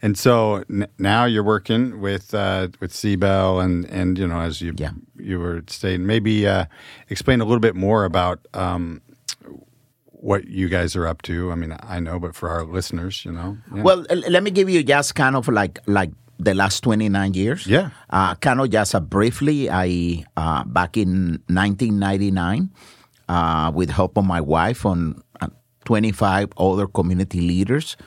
And 0.03 0.15
so 0.15 0.63
n- 0.69 0.87
now 0.99 1.25
you're 1.25 1.43
working 1.43 1.99
with 1.99 2.33
uh, 2.35 2.67
with 2.79 2.93
Seabell 2.93 3.59
and 3.63 3.85
and 3.85 4.17
you 4.19 4.27
know 4.27 4.39
as 4.41 4.61
you 4.61 4.73
Yeah. 4.77 4.91
you 5.17 5.39
were 5.39 5.63
stating 5.67 6.05
maybe 6.05 6.45
uh, 6.47 6.65
explain 7.09 7.41
a 7.41 7.45
little 7.45 7.59
bit 7.59 7.75
more 7.75 8.05
about 8.05 8.39
um, 8.53 9.01
what 10.19 10.47
you 10.47 10.69
guys 10.69 10.95
are 10.95 11.07
up 11.07 11.21
to. 11.23 11.51
I 11.51 11.55
mean 11.55 11.75
I 11.81 11.99
know, 11.99 12.19
but 12.19 12.35
for 12.35 12.49
our 12.49 12.63
listeners, 12.63 13.23
you 13.25 13.31
know. 13.31 13.57
Yeah. 13.73 13.83
Well, 13.83 14.05
let 14.09 14.43
me 14.43 14.51
give 14.51 14.69
you 14.69 14.83
just 14.83 15.15
kind 15.15 15.35
of 15.35 15.47
like 15.47 15.79
like 15.87 16.11
the 16.39 16.53
last 16.53 16.83
29 16.83 17.33
years. 17.33 17.65
Yeah. 17.65 17.89
Uh, 18.09 18.35
kind 18.35 18.61
of 18.61 18.69
just 18.69 18.93
uh, 18.95 18.99
briefly, 18.99 19.69
I 19.69 20.25
uh, 20.35 20.63
back 20.65 20.97
in 20.97 21.41
1999, 21.47 22.69
uh, 23.27 23.71
with 23.73 23.89
help 23.89 24.17
of 24.17 24.25
my 24.25 24.41
wife 24.41 24.85
on 24.85 25.21
uh, 25.41 25.47
25 25.85 26.53
other 26.57 26.87
community 26.87 27.41
leaders, 27.41 27.97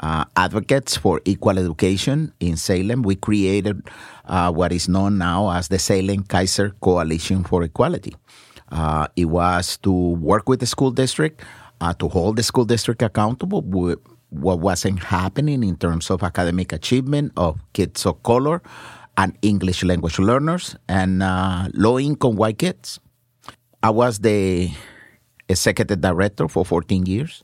uh, 0.00 0.24
advocates 0.36 0.96
for 0.96 1.20
equal 1.24 1.58
education 1.58 2.32
in 2.40 2.56
Salem, 2.56 3.02
we 3.02 3.16
created 3.16 3.88
uh, 4.26 4.52
what 4.52 4.72
is 4.72 4.88
known 4.88 5.18
now 5.18 5.50
as 5.50 5.68
the 5.68 5.78
Salem 5.78 6.22
Keizer 6.24 6.72
Coalition 6.80 7.42
for 7.44 7.62
Equality. 7.62 8.14
Uh, 8.70 9.08
it 9.16 9.24
was 9.26 9.78
to 9.78 9.90
work 9.90 10.48
with 10.48 10.60
the 10.60 10.66
school 10.66 10.90
district, 10.90 11.42
uh, 11.80 11.94
to 11.94 12.08
hold 12.08 12.36
the 12.36 12.42
school 12.42 12.64
district 12.64 13.02
accountable 13.02 13.62
with 13.62 13.98
what 14.30 14.60
wasn't 14.60 15.02
happening 15.02 15.62
in 15.62 15.76
terms 15.76 16.10
of 16.10 16.22
academic 16.22 16.72
achievement 16.72 17.32
of 17.36 17.60
kids 17.72 18.04
of 18.04 18.22
color 18.22 18.62
and 19.16 19.36
English 19.42 19.82
language 19.82 20.18
learners 20.18 20.76
and 20.88 21.22
uh, 21.22 21.68
low 21.74 21.98
income 21.98 22.36
white 22.36 22.58
kids. 22.58 23.00
I 23.82 23.90
was 23.90 24.18
the 24.20 24.70
executive 25.48 26.00
director 26.00 26.48
for 26.48 26.64
14 26.64 27.06
years. 27.06 27.42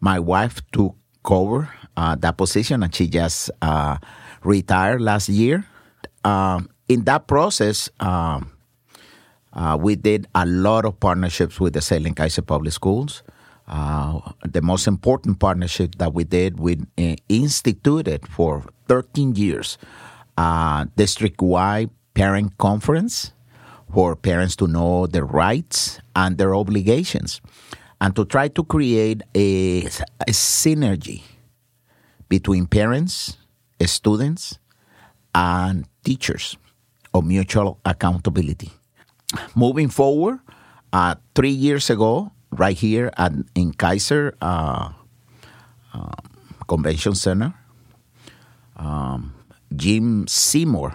My 0.00 0.18
wife 0.18 0.60
took 0.72 0.94
over 1.24 1.70
uh, 1.96 2.16
that 2.16 2.36
position 2.36 2.82
and 2.82 2.94
she 2.94 3.06
just 3.06 3.50
uh, 3.62 3.98
retired 4.42 5.00
last 5.00 5.28
year. 5.28 5.64
Um, 6.24 6.68
in 6.88 7.04
that 7.04 7.26
process, 7.26 7.88
um, 8.00 8.52
uh, 9.52 9.76
we 9.80 9.96
did 9.96 10.26
a 10.34 10.44
lot 10.44 10.84
of 10.84 11.00
partnerships 11.00 11.58
with 11.58 11.72
the 11.72 11.80
Salem 11.80 12.14
Keizer 12.14 12.46
Public 12.46 12.72
Schools. 12.72 13.22
Uh, 13.68 14.20
the 14.44 14.62
most 14.62 14.86
important 14.86 15.40
partnership 15.40 15.96
that 15.96 16.14
we 16.14 16.22
did, 16.22 16.60
we 16.60 16.78
uh, 16.98 17.16
instituted 17.28 18.26
for 18.28 18.64
13 18.86 19.34
years 19.34 19.76
uh, 20.36 20.86
district-wide 20.96 21.90
parent 22.14 22.56
conference 22.58 23.32
for 23.92 24.14
parents 24.14 24.56
to 24.56 24.66
know 24.66 25.06
their 25.06 25.24
rights 25.24 26.00
and 26.14 26.38
their 26.38 26.54
obligations, 26.54 27.40
and 28.00 28.14
to 28.14 28.24
try 28.24 28.48
to 28.48 28.62
create 28.64 29.22
a, 29.34 29.86
a 29.86 30.32
synergy 30.32 31.22
between 32.28 32.66
parents, 32.66 33.36
students, 33.84 34.58
and 35.34 35.86
teachers 36.04 36.56
of 37.14 37.24
mutual 37.24 37.78
accountability. 37.84 38.70
Moving 39.54 39.88
forward, 39.88 40.40
uh, 40.92 41.14
three 41.34 41.50
years 41.50 41.90
ago, 41.90 42.32
right 42.58 42.76
here 42.76 43.12
at, 43.16 43.32
in 43.54 43.72
Keizer 43.72 44.32
uh, 44.40 44.90
uh, 45.94 46.16
Convention 46.66 47.14
Center, 47.14 47.54
um, 48.76 49.34
Jim 49.74 50.26
Seymour, 50.26 50.94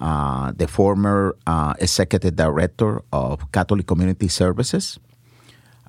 uh, 0.00 0.52
the 0.56 0.68
former 0.68 1.36
uh, 1.46 1.74
executive 1.78 2.36
director 2.36 3.02
of 3.12 3.50
Catholic 3.52 3.86
Community 3.86 4.28
Services, 4.28 4.98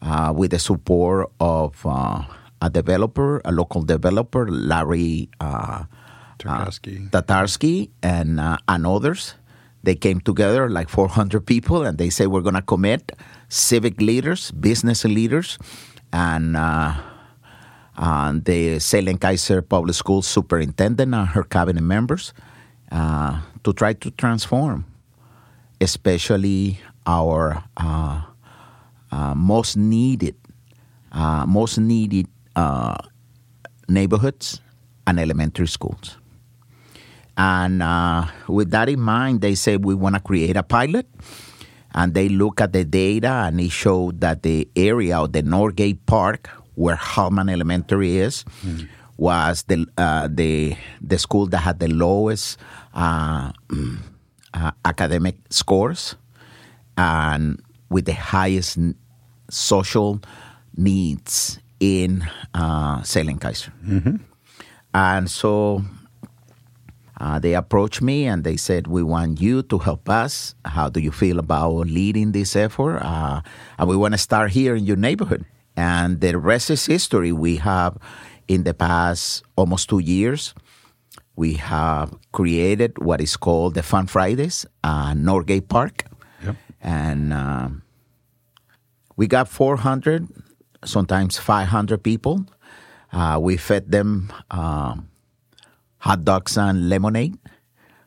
uh, 0.01 0.34
with 0.36 0.51
the 0.51 0.60
support 0.60 1.32
of 1.39 1.86
uh, 1.86 2.24
a 2.62 2.70
developer, 2.70 3.41
a 3.46 3.51
local 3.51 3.84
developer, 3.84 4.48
Larry 4.50 5.29
uh. 5.39 5.84
Tokarski 7.10 7.89
and 8.03 8.39
uh, 8.39 8.58
and 8.67 8.86
others. 8.86 9.34
They 9.88 9.96
came 9.96 10.20
together 10.20 10.70
like 10.70 10.89
400 10.89 11.46
people, 11.46 11.86
and 11.86 11.98
they 11.98 12.10
say 12.10 12.27
we're 12.27 12.41
going 12.41 12.60
to 12.60 12.62
commit 12.62 13.13
civic 13.48 14.01
leaders, 14.01 14.51
business 14.51 15.06
leaders, 15.06 15.58
and 16.12 16.58
uh, 16.58 16.91
and 17.96 18.44
the 18.44 18.79
Salem 18.79 19.17
Keizer 19.17 19.63
Public 19.63 19.96
School 19.96 20.22
superintendent 20.22 21.15
and 21.15 21.29
her 21.29 21.44
cabinet 21.44 21.84
members 21.84 22.34
uh, 22.91 23.39
to 23.63 23.72
try 23.72 23.94
to 23.94 24.12
transform, 24.12 24.84
especially 25.79 26.82
our 27.06 27.63
uh, 27.77 28.24
uh, 29.10 29.34
most 29.36 29.77
needed, 29.77 30.36
uh, 31.13 31.46
most 31.48 31.77
needed 31.77 32.27
uh, 32.58 32.98
neighborhoods 33.88 34.60
and 35.08 35.17
elementary 35.17 35.70
schools. 35.70 36.17
And 37.38 37.84
uh, 37.84 38.25
with 38.48 38.72
that 38.72 38.89
in 38.89 39.00
mind, 39.00 39.41
they 39.41 39.53
said, 39.56 39.86
we 39.86 39.94
want 39.94 40.15
to 40.15 40.22
create 40.22 40.58
a 40.58 40.63
pilot. 40.63 41.08
And 41.94 42.13
they 42.13 42.29
look 42.29 42.60
at 42.62 42.74
the 42.74 42.84
data, 42.84 43.46
and 43.48 43.60
it 43.62 43.72
showed 43.72 44.22
that 44.22 44.44
the 44.44 44.67
area 44.75 45.17
of 45.20 45.32
the 45.34 45.41
Northgate 45.41 46.00
Park, 46.06 46.50
where 46.75 46.96
Hallman 46.96 47.50
Elementary 47.50 48.17
is, 48.17 48.44
was 49.17 49.63
the 49.63 49.88
uh, 49.98 50.27
the 50.29 50.75
the 51.01 51.17
school 51.17 51.48
that 51.48 51.60
had 51.60 51.79
the 51.79 51.88
lowest 51.88 52.60
uh, 52.94 53.51
uh, 54.53 54.72
academic 54.86 55.38
scores, 55.50 56.15
and 56.98 57.62
with 57.89 58.06
the 58.06 58.13
highest 58.13 58.77
social 59.50 60.22
needs 60.75 61.58
in 61.79 62.22
uh, 62.53 63.01
Keizer. 63.01 63.72
And 64.94 65.29
so 65.32 65.82
uh, 67.19 67.39
they 67.39 67.55
approached 67.55 68.01
me 68.01 68.25
and 68.25 68.43
they 68.43 68.57
said, 68.57 68.88
We 68.88 69.01
want 69.01 69.41
you 69.41 69.63
to 69.63 69.77
help 69.79 70.07
us. 70.09 70.55
How 70.65 70.89
do 70.89 71.00
you 71.00 71.12
feel 71.12 71.39
about 71.39 71.88
leading 71.88 72.31
this 72.31 72.55
effort? 72.55 73.00
Uh, 73.00 73.41
and 73.79 73.89
we 73.89 73.95
want 73.95 74.13
to 74.13 74.17
start 74.17 74.51
here 74.51 74.75
in 74.75 74.86
your 74.86 74.97
neighborhood. 74.97 75.45
And 75.75 76.21
the 76.21 76.38
rest 76.38 76.69
is 76.69 76.86
history. 76.86 77.31
We 77.31 77.57
have, 77.57 77.97
in 78.47 78.63
the 78.63 78.74
past 78.74 79.43
almost 79.55 79.89
two 79.89 80.00
years, 80.00 80.53
we 81.36 81.53
have 81.53 82.13
created 82.31 82.97
what 82.97 83.21
is 83.21 83.38
called 83.38 83.75
the 83.75 83.83
Fun 83.83 84.07
Fridays, 84.07 84.65
uh, 84.83 85.13
Northgate 85.13 85.69
Park. 85.69 86.05
Yep. 86.43 86.55
And 86.81 87.33
um, 87.33 87.83
we 89.15 89.27
got 89.27 89.47
400, 89.47 90.27
sometimes 90.86 91.38
500 91.38 92.03
people. 92.03 92.45
Uh, 93.12 93.39
we 93.41 93.57
fed 93.57 93.91
them 93.91 94.31
um, 94.51 95.09
hot 96.07 96.23
dogs 96.23 96.57
and 96.57 96.87
lemonade, 96.87 97.35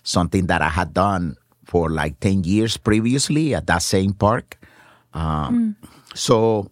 something 0.03 0.47
that 0.49 0.63
I 0.63 0.69
had 0.73 0.95
done 0.95 1.37
for 1.65 1.91
like 1.91 2.19
10 2.21 2.45
years 2.45 2.77
previously 2.77 3.55
at 3.55 3.67
that 3.69 3.83
same 3.83 4.13
park. 4.15 4.57
Um, 5.13 5.77
So 6.15 6.71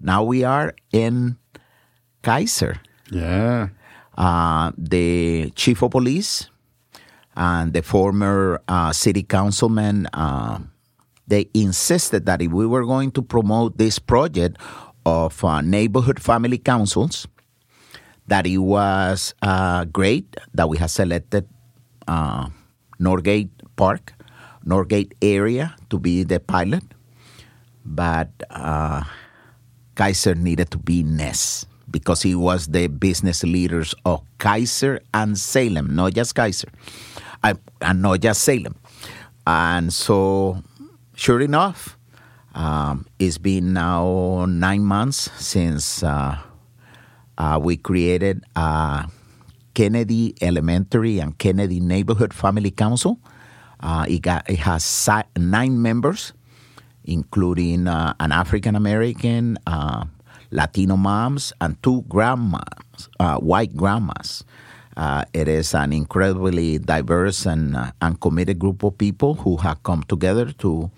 now 0.00 0.22
we 0.24 0.44
are 0.44 0.74
in 0.92 1.36
Keizer. 2.22 2.76
Yeah. 3.10 3.68
Uh, 4.16 4.72
the 4.76 5.50
chief 5.56 5.82
of 5.82 5.90
police 5.90 6.50
and 7.36 7.72
the 7.72 7.82
former 7.82 8.60
uh, 8.68 8.92
city 8.92 9.22
councilman, 9.22 10.06
uh, 10.12 10.58
they 11.26 11.48
insisted 11.54 12.26
that 12.26 12.42
if 12.42 12.52
we 12.52 12.66
were 12.66 12.84
going 12.84 13.10
to 13.12 13.22
promote 13.22 13.78
this 13.78 13.98
project 13.98 14.58
of 15.06 15.42
uh, 15.44 15.60
neighborhood 15.60 16.20
family 16.20 16.58
councils, 16.58 17.26
that 18.26 18.46
it 18.46 18.58
was 18.58 19.34
uh, 19.42 19.84
great 19.86 20.36
that 20.54 20.68
we 20.68 20.78
had 20.78 20.90
selected 20.90 21.48
uh, 22.08 22.48
Northgate 23.00 23.50
Park, 23.76 24.14
Northgate 24.66 25.12
area 25.20 25.76
to 25.90 25.98
be 25.98 26.22
the 26.22 26.40
pilot, 26.40 26.84
but 27.84 28.30
uh, 28.50 29.02
Keizer 29.94 30.36
needed 30.36 30.70
to 30.70 30.78
be 30.78 31.02
Ness 31.02 31.66
because 31.90 32.22
he 32.22 32.34
was 32.34 32.68
the 32.68 32.88
business 32.88 33.44
leaders 33.44 33.94
of 34.04 34.22
Keizer 34.38 35.00
and 35.12 35.38
Salem, 35.38 35.94
not 35.94 36.14
just 36.14 36.34
Keizer, 36.34 36.68
uh, 37.42 37.54
and 37.80 38.02
not 38.02 38.20
just 38.20 38.42
Salem. 38.42 38.74
And 39.46 39.92
so, 39.92 40.62
sure 41.14 41.40
enough, 41.40 41.98
um, 42.54 43.06
it's 43.18 43.38
been 43.38 43.74
now 43.74 44.46
nine 44.48 44.82
months 44.82 45.30
since 45.36 46.02
uh, 46.02 46.38
uh, 47.38 47.58
we 47.62 47.76
created 47.76 48.42
uh, 48.56 49.06
Kennedy 49.74 50.34
Elementary 50.40 51.18
and 51.18 51.36
Kennedy 51.38 51.80
Neighborhood 51.80 52.32
Family 52.32 52.70
Council. 52.70 53.18
Uh, 53.80 54.06
it, 54.08 54.22
got, 54.22 54.48
it 54.48 54.60
has 54.60 54.84
si- 54.84 55.28
nine 55.36 55.80
members, 55.82 56.32
including 57.04 57.86
uh, 57.86 58.14
an 58.20 58.32
African 58.32 58.76
American, 58.76 59.58
uh, 59.66 60.04
Latino 60.50 60.96
moms, 60.96 61.52
and 61.60 61.80
two 61.82 62.02
grandmas, 62.08 62.62
uh, 63.20 63.36
white 63.38 63.76
grandmas. 63.76 64.44
Uh, 64.96 65.24
it 65.34 65.48
is 65.48 65.74
an 65.74 65.92
incredibly 65.92 66.78
diverse 66.78 67.46
and, 67.46 67.74
uh, 67.76 67.90
and 68.00 68.20
committed 68.20 68.60
group 68.60 68.84
of 68.84 68.96
people 68.96 69.34
who 69.34 69.56
have 69.56 69.82
come 69.82 70.04
together 70.04 70.52
to 70.52 70.88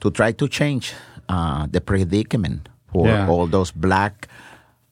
to 0.00 0.10
try 0.10 0.32
to 0.32 0.48
change 0.48 0.92
uh, 1.28 1.66
the 1.70 1.80
predicament 1.80 2.68
for 2.92 3.06
Yeah. 3.06 3.28
all 3.28 3.46
those 3.46 3.70
black, 3.70 4.28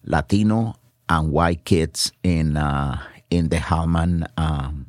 Latino, 0.04 0.74
and 1.08 1.30
white 1.30 1.64
kids 1.64 2.12
in 2.22 2.56
uh, 2.56 2.98
in 3.30 3.48
the 3.48 3.58
Hallman 3.58 4.26
um, 4.36 4.86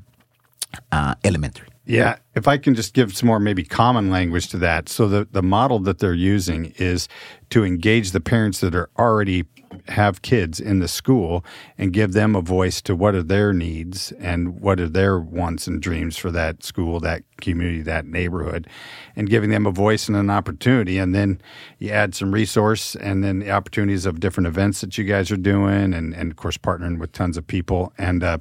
uh, 0.91 1.15
Elementary. 1.23 1.67
Yeah, 1.85 2.17
if 2.33 2.47
I 2.47 2.57
can 2.57 2.75
just 2.75 2.93
give 2.93 3.15
some 3.15 3.27
more 3.27 3.39
maybe 3.39 3.63
common 3.63 4.09
language 4.09 4.47
to 4.49 4.57
that. 4.59 4.87
So 4.89 5.07
the 5.07 5.27
the 5.31 5.43
model 5.43 5.79
that 5.79 5.99
they're 5.99 6.13
using 6.13 6.73
is 6.77 7.07
to 7.49 7.65
engage 7.65 8.11
the 8.11 8.21
parents 8.21 8.59
that 8.61 8.73
are 8.73 8.89
already 8.97 9.45
have 9.87 10.21
kids 10.21 10.59
in 10.59 10.79
the 10.79 10.87
school 10.87 11.43
and 11.77 11.93
give 11.93 12.13
them 12.13 12.35
a 12.35 12.41
voice 12.41 12.81
to 12.81 12.95
what 12.95 13.15
are 13.15 13.23
their 13.23 13.53
needs 13.53 14.11
and 14.13 14.59
what 14.61 14.79
are 14.79 14.89
their 14.89 15.19
wants 15.19 15.67
and 15.67 15.81
dreams 15.81 16.17
for 16.17 16.31
that 16.31 16.63
school, 16.63 16.99
that 16.99 17.23
community, 17.41 17.81
that 17.81 18.05
neighborhood, 18.05 18.67
and 19.15 19.29
giving 19.29 19.49
them 19.49 19.65
a 19.65 19.71
voice 19.71 20.07
and 20.07 20.17
an 20.17 20.29
opportunity. 20.29 20.97
And 20.97 21.13
then 21.13 21.41
you 21.79 21.89
add 21.89 22.15
some 22.15 22.33
resource 22.33 22.95
and 22.95 23.23
then 23.23 23.39
the 23.39 23.51
opportunities 23.51 24.05
of 24.05 24.19
different 24.19 24.47
events 24.47 24.81
that 24.81 24.97
you 24.97 25.03
guys 25.03 25.31
are 25.31 25.37
doing, 25.37 25.93
and 25.93 26.13
and 26.13 26.31
of 26.31 26.37
course 26.37 26.57
partnering 26.57 26.99
with 26.99 27.11
tons 27.11 27.37
of 27.37 27.47
people 27.47 27.93
and. 27.97 28.23
Uh, 28.23 28.37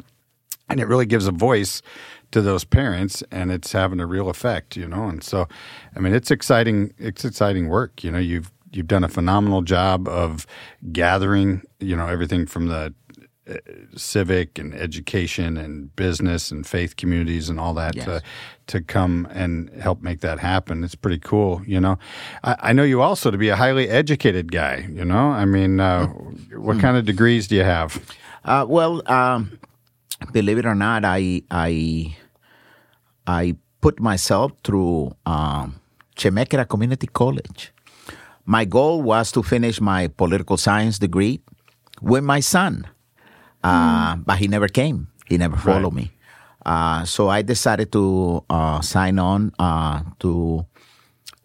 and 0.68 0.80
it 0.80 0.86
really 0.86 1.04
gives 1.04 1.26
a 1.26 1.32
voice 1.32 1.82
to 2.30 2.40
those 2.40 2.64
parents 2.64 3.22
and 3.30 3.52
it's 3.52 3.72
having 3.72 4.00
a 4.00 4.06
real 4.06 4.30
effect 4.30 4.74
you 4.74 4.88
know 4.88 5.04
and 5.04 5.22
so 5.22 5.46
i 5.94 6.00
mean 6.00 6.14
it's 6.14 6.30
exciting 6.30 6.92
it's 6.98 7.24
exciting 7.24 7.68
work 7.68 8.02
you 8.02 8.10
know 8.10 8.18
you've 8.18 8.50
you've 8.72 8.86
done 8.88 9.04
a 9.04 9.08
phenomenal 9.08 9.62
job 9.62 10.08
of 10.08 10.46
gathering 10.92 11.62
you 11.80 11.96
know 11.96 12.06
everything 12.06 12.46
from 12.46 12.66
the 12.68 12.92
uh, 13.50 13.54
civic 13.96 14.58
and 14.58 14.72
education 14.74 15.56
and 15.56 15.94
business 15.96 16.50
and 16.52 16.64
faith 16.66 16.94
communities 16.96 17.48
and 17.50 17.58
all 17.60 17.74
that 17.74 17.94
Yes. 17.96 18.04
to 18.06 18.22
to 18.68 18.80
come 18.80 19.26
and 19.32 19.68
help 19.82 20.00
make 20.02 20.20
that 20.20 20.38
happen 20.38 20.84
it's 20.84 20.94
pretty 20.94 21.18
cool 21.18 21.60
you 21.66 21.80
know 21.80 21.98
i, 22.44 22.56
I 22.70 22.72
know 22.72 22.84
you 22.84 23.02
also 23.02 23.30
to 23.30 23.38
be 23.38 23.48
a 23.50 23.56
highly 23.56 23.88
educated 23.88 24.52
guy 24.52 24.86
you 24.98 25.04
know 25.04 25.26
i 25.42 25.44
mean 25.44 25.80
uh, 25.80 26.06
what 26.66 26.78
kind 26.80 26.96
of 26.96 27.04
degrees 27.04 27.48
do 27.48 27.56
you 27.56 27.64
have 27.64 28.00
Uh, 28.44 28.66
well, 28.68 28.94
um, 29.06 29.56
believe 30.32 30.58
it 30.58 30.66
or 30.66 30.74
not, 30.74 31.04
I 31.04 31.42
I 31.48 32.16
I 33.26 33.54
put 33.80 34.00
myself 34.00 34.50
through 34.64 35.14
um, 35.26 35.78
Chemeketa 36.16 36.64
Community 36.68 37.06
College. 37.06 37.72
My 38.44 38.64
goal 38.64 39.02
was 39.02 39.30
to 39.32 39.42
finish 39.42 39.80
my 39.80 40.08
political 40.08 40.56
science 40.56 40.98
degree 40.98 41.40
with 42.00 42.24
my 42.24 42.40
son, 42.40 42.86
uh, 43.62 44.16
but 44.16 44.38
he 44.38 44.48
never 44.48 44.68
came. 44.68 45.08
He 45.26 45.38
never 45.38 45.56
followed 45.56 45.94
me. 45.94 46.10
Uh, 46.66 47.04
so 47.04 47.28
I 47.28 47.42
decided 47.42 47.92
to 47.92 48.44
uh, 48.50 48.80
sign 48.80 49.18
on 49.18 49.52
uh, 49.58 50.02
to 50.20 50.66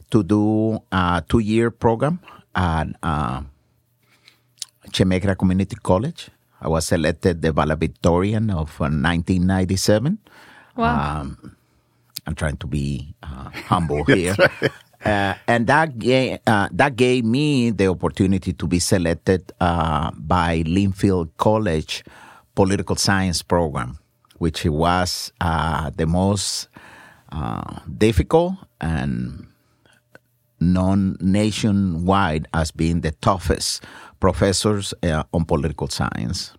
to 0.10 0.24
do 0.24 0.80
a 0.92 1.24
two 1.28 1.40
year 1.40 1.70
program 1.72 2.20
at. 2.56 2.88
Uh, 3.04 3.42
Chemeketa 4.92 5.38
Community 5.38 5.76
College. 5.82 6.30
I 6.62 6.68
was 6.68 6.92
elected 6.92 7.42
the 7.42 7.52
valedictorian 7.52 8.50
of 8.50 8.80
uh, 8.82 8.90
1997. 8.90 10.18
Wow. 10.76 11.22
Um, 11.22 11.56
I'm 12.26 12.36
trying 12.36 12.58
to 12.58 12.68
be 12.68 13.14
uh, 13.22 13.50
humble 13.68 14.04
here. 14.10 14.36
Uh, 15.08 15.36
and 15.48 15.68
that 15.68 15.98
gave, 15.98 16.38
uh, 16.48 16.68
that 16.74 16.98
gave 16.98 17.24
me 17.24 17.70
the 17.70 17.88
opportunity 17.88 18.52
to 18.52 18.68
be 18.68 18.78
selected 18.78 19.54
uh, 19.62 20.12
by 20.18 20.64
Linfield 20.64 21.30
College 21.38 22.04
Political 22.56 22.98
Science 22.98 23.42
Program, 23.42 24.00
which 24.40 24.66
was 24.66 25.32
uh, 25.40 25.92
the 25.96 26.06
most 26.06 26.68
uh, 27.32 27.80
difficult 27.98 28.56
and 28.82 29.48
known 30.60 31.16
nationwide 31.22 32.48
as 32.54 32.72
being 32.72 33.00
the 33.00 33.12
toughest 33.12 33.84
professors 34.20 34.94
uh, 35.04 35.24
on 35.32 35.46
political 35.46 35.88
science. 35.88 36.52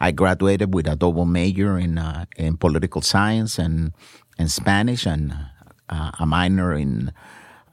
I 0.00 0.10
graduated 0.10 0.74
with 0.74 0.86
a 0.86 0.96
double 0.96 1.24
major 1.24 1.78
in 1.78 1.98
in 2.36 2.58
political 2.58 3.00
science 3.00 3.58
and 3.58 3.94
and 4.38 4.50
Spanish 4.50 5.06
and 5.06 5.32
a 5.88 6.26
minor 6.26 6.74
in 6.74 7.12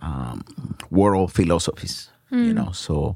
um, 0.03 0.43
world 0.91 1.31
philosophies. 1.31 2.09
You 2.29 2.53
know, 2.53 2.71
so 2.71 3.15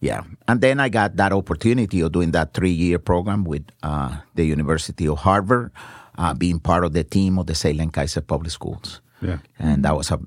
yeah. 0.00 0.24
And 0.46 0.60
then 0.60 0.80
I 0.80 0.88
got 0.90 1.16
that 1.16 1.32
opportunity 1.32 2.02
of 2.02 2.12
doing 2.12 2.32
that 2.32 2.52
three 2.52 2.70
year 2.70 2.98
program 2.98 3.44
with 3.44 3.64
uh, 3.82 4.20
the 4.34 4.44
University 4.44 5.08
of 5.08 5.18
Harvard, 5.18 5.72
uh, 6.18 6.34
being 6.34 6.60
part 6.60 6.84
of 6.84 6.92
the 6.92 7.04
team 7.04 7.38
of 7.38 7.46
the 7.46 7.54
Salem 7.54 7.90
Keizer 7.90 8.26
Public 8.26 8.52
Schools 8.52 9.00
yeah 9.20 9.38
and 9.58 9.84
that 9.84 9.96
was 9.96 10.10
a 10.10 10.18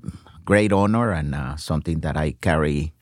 great 0.44 0.72
honor 0.72 1.12
and 1.12 1.34
uh, 1.34 1.56
something 1.56 2.00
that 2.00 2.16
I 2.16 2.32
carry 2.32 2.92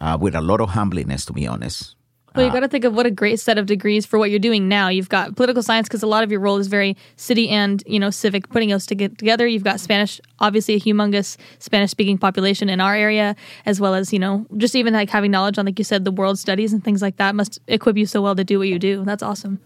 uh, 0.00 0.16
with 0.20 0.34
a 0.34 0.40
lot 0.40 0.60
of 0.60 0.70
humbleness, 0.70 1.26
to 1.26 1.32
be 1.32 1.46
honest. 1.46 1.94
Well, 2.40 2.48
you 2.48 2.54
got 2.54 2.60
to 2.60 2.68
think 2.68 2.84
of 2.84 2.94
what 2.94 3.04
a 3.04 3.10
great 3.10 3.38
set 3.38 3.58
of 3.58 3.66
degrees 3.66 4.06
for 4.06 4.18
what 4.18 4.30
you're 4.30 4.38
doing 4.38 4.66
now. 4.66 4.88
You've 4.88 5.10
got 5.10 5.36
political 5.36 5.62
science 5.62 5.88
because 5.88 6.02
a 6.02 6.06
lot 6.06 6.24
of 6.24 6.30
your 6.30 6.40
role 6.40 6.56
is 6.56 6.68
very 6.68 6.96
city 7.16 7.50
and 7.50 7.82
you 7.86 7.98
know 7.98 8.08
civic, 8.08 8.48
putting 8.48 8.70
those 8.70 8.86
to 8.86 8.94
get 8.94 9.18
together. 9.18 9.46
You've 9.46 9.62
got 9.62 9.78
Spanish, 9.78 10.22
obviously 10.38 10.72
a 10.74 10.80
humongous 10.80 11.36
Spanish-speaking 11.58 12.16
population 12.16 12.70
in 12.70 12.80
our 12.80 12.94
area, 12.94 13.36
as 13.66 13.78
well 13.78 13.94
as 13.94 14.10
you 14.10 14.18
know 14.18 14.46
just 14.56 14.74
even 14.74 14.94
like 14.94 15.10
having 15.10 15.30
knowledge 15.30 15.58
on, 15.58 15.66
like 15.66 15.78
you 15.78 15.84
said, 15.84 16.06
the 16.06 16.10
world 16.10 16.38
studies 16.38 16.72
and 16.72 16.82
things 16.82 17.02
like 17.02 17.18
that 17.18 17.34
must 17.34 17.58
equip 17.66 17.98
you 17.98 18.06
so 18.06 18.22
well 18.22 18.34
to 18.34 18.42
do 18.42 18.58
what 18.58 18.68
you 18.68 18.78
do. 18.78 19.04
That's 19.04 19.22
awesome. 19.22 19.60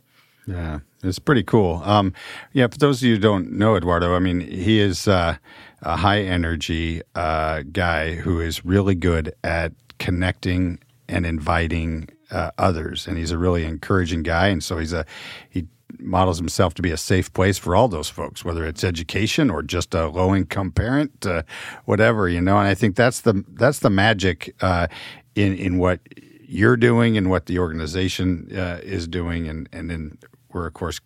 Yeah, 0.44 0.80
it's 1.04 1.20
pretty 1.20 1.44
cool. 1.44 1.80
Um, 1.84 2.12
yeah, 2.52 2.66
for 2.66 2.78
those 2.78 3.00
of 3.00 3.06
you 3.06 3.14
who 3.14 3.20
don't 3.20 3.52
know 3.52 3.76
Eduardo, 3.76 4.16
I 4.16 4.18
mean, 4.18 4.40
he 4.40 4.80
is 4.80 5.06
uh, 5.06 5.37
a 5.82 5.96
high 5.96 6.22
energy 6.22 7.02
uh, 7.14 7.62
guy 7.70 8.16
who 8.16 8.40
is 8.40 8.64
really 8.64 8.96
good 8.96 9.32
at 9.44 9.72
connecting 10.00 10.80
and 11.08 11.24
inviting 11.24 12.08
uh, 12.30 12.50
others, 12.58 13.06
and 13.06 13.18
he's 13.18 13.30
a 13.30 13.38
really 13.38 13.64
encouraging 13.64 14.22
guy. 14.22 14.48
And 14.48 14.62
so 14.62 14.78
he's 14.78 14.92
a 14.92 15.04
he 15.48 15.66
models 15.98 16.38
himself 16.38 16.74
to 16.74 16.82
be 16.82 16.90
a 16.90 16.96
safe 16.96 17.32
place 17.32 17.58
for 17.58 17.76
all 17.76 17.88
those 17.88 18.08
folks, 18.08 18.44
whether 18.44 18.64
it's 18.64 18.84
education 18.84 19.50
or 19.50 19.62
just 19.62 19.94
a 19.94 20.08
low 20.08 20.34
income 20.34 20.70
parent, 20.70 21.26
uh, 21.26 21.42
whatever 21.84 22.28
you 22.28 22.40
know. 22.40 22.58
And 22.58 22.68
I 22.68 22.74
think 22.74 22.96
that's 22.96 23.20
the 23.20 23.44
that's 23.54 23.80
the 23.80 23.90
magic 23.90 24.54
uh, 24.60 24.88
in 25.34 25.54
in 25.54 25.78
what 25.78 26.00
you're 26.46 26.76
doing 26.76 27.16
and 27.16 27.30
what 27.30 27.46
the 27.46 27.58
organization 27.58 28.48
uh, 28.56 28.80
is 28.82 29.08
doing, 29.08 29.48
and 29.48 29.68
and 29.72 29.90
then 29.90 30.18
we're 30.52 30.66
of 30.66 30.74
course 30.74 31.00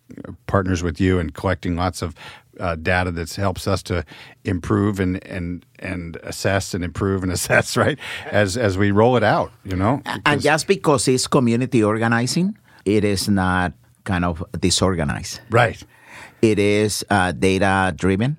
partners 0.47 0.83
with 0.83 1.01
you 1.01 1.19
and 1.19 1.33
collecting 1.33 1.75
lots 1.75 2.01
of 2.01 2.15
uh, 2.59 2.75
data 2.75 3.11
that 3.11 3.33
helps 3.35 3.67
us 3.67 3.81
to 3.83 4.03
improve 4.43 4.99
and 4.99 5.23
and 5.25 5.65
and 5.79 6.17
assess 6.23 6.73
and 6.73 6.83
improve 6.83 7.23
and 7.23 7.31
assess 7.37 7.77
right 7.77 7.97
as 8.31 8.57
as 8.57 8.77
we 8.77 8.91
roll 8.91 9.17
it 9.17 9.23
out. 9.23 9.51
You 9.63 9.75
know, 9.75 10.01
And 10.25 10.41
just 10.41 10.67
because 10.67 11.07
it's 11.07 11.27
community 11.27 11.83
organizing, 11.83 12.57
it 12.85 13.03
is 13.03 13.27
not 13.29 13.73
kind 14.03 14.25
of 14.25 14.43
disorganized. 14.59 15.41
right. 15.49 15.81
It 16.41 16.57
is 16.57 17.03
uh, 17.09 17.33
data 17.33 17.93
driven. 17.97 18.37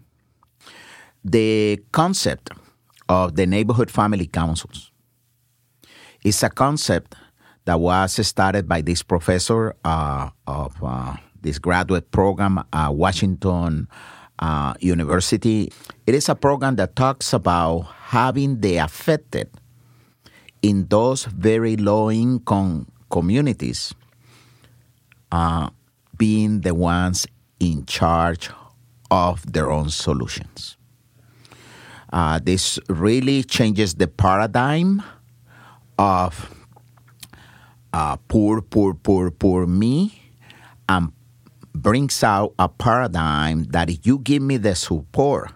The 1.23 1.79
concept 1.93 2.51
of 3.09 3.37
the 3.37 3.47
neighborhood 3.47 3.91
family 3.91 4.27
councils 4.27 4.91
is 6.25 6.43
a 6.43 6.49
concept 6.49 7.15
that 7.67 7.79
was 7.79 8.27
started 8.27 8.67
by 8.67 8.81
this 8.81 9.03
professor 9.03 9.75
uh, 9.85 10.31
of 10.47 10.75
uh, 10.83 11.17
this 11.43 11.59
graduate 11.59 12.11
program 12.11 12.63
at 12.73 12.95
Washington 12.95 13.89
uh, 14.39 14.75
University. 14.81 15.73
It 16.07 16.15
is 16.15 16.29
a 16.29 16.35
program 16.35 16.77
that 16.77 16.97
talks 16.97 17.33
about 17.33 17.83
having 18.11 18.61
the 18.61 18.77
affected 18.79 19.51
in 20.63 20.87
those 20.89 21.25
very 21.25 21.77
low 21.77 22.11
income 22.11 22.91
communities 23.11 23.95
uh, 25.33 25.71
being 26.17 26.61
the 26.63 26.75
ones 26.75 27.27
in 27.59 27.85
charge 27.87 28.51
of 29.11 29.51
their 29.53 29.71
own 29.71 29.91
solutions. 29.91 30.77
Uh, 32.13 32.41
this 32.43 32.79
really 32.89 33.43
changes 33.45 33.95
the 33.95 34.09
paradigm 34.09 35.03
of 35.99 36.53
uh, 37.93 38.17
poor, 38.29 38.61
poor, 38.61 38.95
poor, 38.95 39.31
poor 39.31 39.67
me 39.67 40.21
and 40.89 41.13
brings 41.75 42.23
out 42.23 42.55
a 42.59 42.69
paradigm 42.69 43.65
that 43.71 43.91
if 43.91 44.07
you 44.07 44.19
give 44.19 44.43
me 44.43 44.57
the 44.57 44.75
support, 44.75 45.53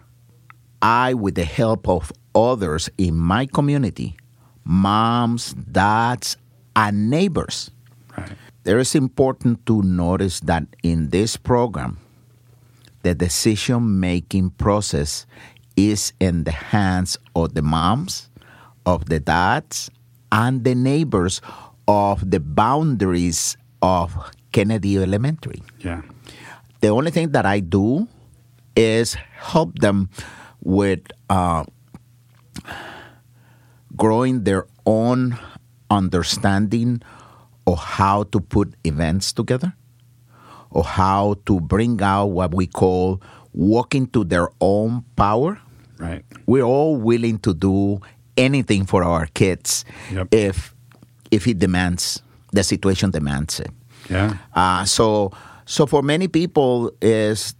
I, 0.81 1.13
with 1.13 1.35
the 1.35 1.45
help 1.45 1.87
of 1.87 2.11
others 2.33 2.89
in 2.97 3.15
my 3.15 3.45
community, 3.45 4.15
moms, 4.63 5.53
dads, 5.53 6.37
and 6.75 7.09
neighbors, 7.09 7.71
Right. 8.17 8.31
there 8.63 8.79
is 8.79 8.95
important 8.95 9.65
to 9.65 9.81
notice 9.81 10.39
that 10.41 10.63
in 10.83 11.09
this 11.09 11.35
program, 11.37 11.97
the 13.03 13.13
decision 13.13 13.99
making 13.99 14.51
process 14.51 15.25
is 15.75 16.13
in 16.19 16.43
the 16.45 16.51
hands 16.51 17.17
of 17.35 17.53
the 17.53 17.61
moms, 17.61 18.29
of 18.85 19.05
the 19.05 19.19
dads, 19.19 19.91
and 20.31 20.63
the 20.63 20.75
neighbors 20.75 21.41
of 21.87 22.31
the 22.31 22.39
boundaries 22.39 23.57
of 23.81 24.15
Kennedy 24.55 24.95
Elementary. 24.97 25.59
Yeah. 25.83 26.01
The 26.79 26.87
only 26.87 27.11
thing 27.11 27.31
that 27.35 27.45
I 27.45 27.59
do 27.59 28.07
is 28.75 29.15
help 29.35 29.79
them 29.79 30.07
with 30.63 31.01
uh, 31.29 31.65
growing 33.95 34.43
their 34.47 34.65
own 34.85 35.37
understanding 35.91 37.01
of 37.67 37.77
how 37.99 38.23
to 38.31 38.39
put 38.39 38.73
events 38.83 39.33
together 39.33 39.75
or 40.71 40.83
how 40.83 41.35
to 41.45 41.59
bring 41.59 42.01
out 42.01 42.27
what 42.31 42.53
we 42.53 42.65
call 42.67 43.21
walking 43.51 44.07
to 44.07 44.23
their 44.23 44.47
own 44.61 45.03
power. 45.15 45.59
Right. 45.97 46.23
We're 46.45 46.63
all 46.63 46.95
willing 46.95 47.39
to 47.39 47.53
do 47.53 47.99
anything 48.37 48.85
for 48.85 49.03
our 49.03 49.27
kids 49.33 49.83
Yep. 50.11 50.27
if 50.31 50.75
if 51.31 51.47
it 51.47 51.59
demands 51.59 52.21
the 52.51 52.63
situation 52.63 53.11
demands 53.11 53.59
it. 53.59 53.71
Yeah. 54.09 54.37
Uh, 54.53 54.85
so, 54.85 55.31
so 55.65 55.85
for 55.85 56.01
many 56.01 56.27
people 56.27 56.91
is 57.01 57.55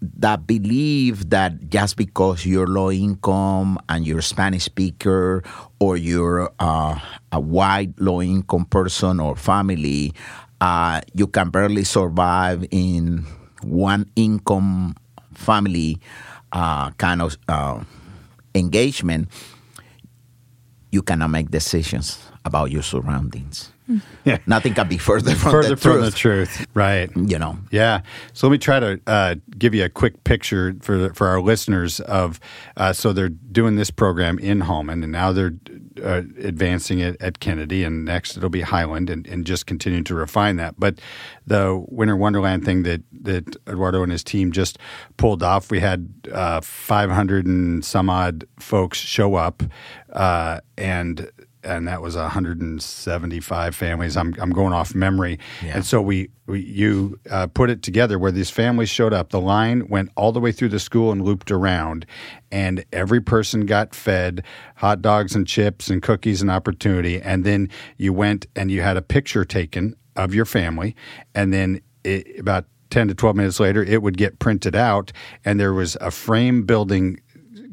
that 0.00 0.46
believe 0.46 1.30
that 1.30 1.70
just 1.70 1.96
because 1.96 2.46
you're 2.46 2.66
low 2.68 2.90
income 2.90 3.78
and 3.88 4.06
you're 4.06 4.20
a 4.20 4.22
Spanish 4.22 4.64
speaker 4.64 5.42
or 5.80 5.96
you're 5.96 6.52
uh, 6.60 6.98
a 7.32 7.40
white 7.40 7.90
low 7.98 8.22
income 8.22 8.64
person 8.66 9.18
or 9.18 9.34
family, 9.34 10.14
uh, 10.60 11.00
you 11.14 11.26
can 11.26 11.50
barely 11.50 11.84
survive 11.84 12.64
in 12.70 13.26
one 13.62 14.08
income 14.14 14.94
family 15.34 15.98
uh, 16.52 16.90
kind 16.92 17.20
of 17.22 17.36
uh, 17.48 17.82
engagement. 18.54 19.28
You 20.90 21.02
cannot 21.02 21.28
make 21.28 21.50
decisions 21.50 22.18
about 22.44 22.70
your 22.70 22.82
surroundings. 22.82 23.72
Yeah. 24.24 24.38
Nothing 24.46 24.74
can 24.74 24.88
be 24.88 24.98
further 24.98 25.34
from 25.34 25.50
Further 25.52 25.68
the 25.70 25.76
from 25.76 25.92
truth. 25.92 26.04
the 26.04 26.10
truth. 26.18 26.66
Right. 26.74 27.10
You 27.16 27.38
know, 27.38 27.58
Yeah. 27.70 28.02
So 28.32 28.46
let 28.46 28.52
me 28.52 28.58
try 28.58 28.80
to 28.80 29.00
uh, 29.06 29.36
give 29.56 29.74
you 29.74 29.84
a 29.84 29.88
quick 29.88 30.24
picture 30.24 30.74
for 30.80 31.12
for 31.14 31.26
our 31.28 31.40
listeners 31.40 32.00
of. 32.00 32.38
Uh, 32.76 32.92
so 32.92 33.12
they're 33.12 33.28
doing 33.28 33.76
this 33.76 33.90
program 33.90 34.38
in 34.38 34.60
Hallman, 34.60 35.02
and 35.02 35.12
now 35.12 35.32
they're 35.32 35.54
uh, 36.02 36.22
advancing 36.42 36.98
it 37.00 37.16
at 37.20 37.40
Kennedy, 37.40 37.82
and 37.84 38.04
next 38.04 38.36
it'll 38.36 38.50
be 38.50 38.60
Highland, 38.60 39.10
and, 39.10 39.26
and 39.26 39.44
just 39.46 39.66
continue 39.66 40.02
to 40.04 40.14
refine 40.14 40.56
that. 40.56 40.74
But 40.78 41.00
the 41.46 41.82
Winter 41.88 42.16
Wonderland 42.16 42.64
thing 42.64 42.82
that 42.84 43.02
that 43.22 43.56
Eduardo 43.66 44.02
and 44.02 44.12
his 44.12 44.22
team 44.22 44.52
just 44.52 44.78
pulled 45.16 45.42
off, 45.42 45.70
we 45.70 45.80
had 45.80 46.08
uh, 46.32 46.60
500 46.60 47.46
and 47.46 47.84
some 47.84 48.10
odd 48.10 48.44
folks 48.60 48.98
show 48.98 49.34
up, 49.34 49.62
uh, 50.12 50.60
and 50.76 51.30
and 51.64 51.88
that 51.88 52.00
was 52.02 52.16
175 52.16 53.74
families. 53.74 54.16
I'm 54.16 54.34
I'm 54.40 54.50
going 54.50 54.72
off 54.72 54.94
memory, 54.94 55.38
Yeah. 55.62 55.72
and 55.76 55.84
so 55.86 56.00
we, 56.00 56.30
we 56.46 56.60
you 56.60 57.18
uh, 57.30 57.46
put 57.48 57.70
it 57.70 57.82
together 57.82 58.18
where 58.18 58.30
these 58.32 58.50
families 58.50 58.88
showed 58.88 59.12
up. 59.12 59.30
The 59.30 59.40
line 59.40 59.88
went 59.88 60.10
all 60.16 60.32
the 60.32 60.40
way 60.40 60.52
through 60.52 60.68
the 60.70 60.78
school 60.78 61.12
and 61.12 61.24
looped 61.24 61.50
around, 61.50 62.06
and 62.50 62.84
every 62.92 63.20
person 63.20 63.66
got 63.66 63.94
fed 63.94 64.42
hot 64.76 65.02
dogs 65.02 65.34
and 65.34 65.46
chips 65.46 65.88
and 65.90 66.02
cookies 66.02 66.40
and 66.42 66.50
opportunity. 66.50 67.20
And 67.20 67.44
then 67.44 67.68
you 67.96 68.12
went 68.12 68.46
and 68.56 68.70
you 68.70 68.82
had 68.82 68.96
a 68.96 69.02
picture 69.02 69.44
taken 69.44 69.94
of 70.16 70.34
your 70.34 70.44
family, 70.44 70.94
and 71.34 71.52
then 71.52 71.80
it, 72.04 72.38
about 72.40 72.64
10 72.90 73.08
to 73.08 73.14
12 73.14 73.36
minutes 73.36 73.60
later, 73.60 73.84
it 73.84 74.02
would 74.02 74.16
get 74.16 74.38
printed 74.38 74.74
out, 74.74 75.12
and 75.44 75.60
there 75.60 75.74
was 75.74 75.96
a 76.00 76.10
frame 76.10 76.62
building 76.62 77.20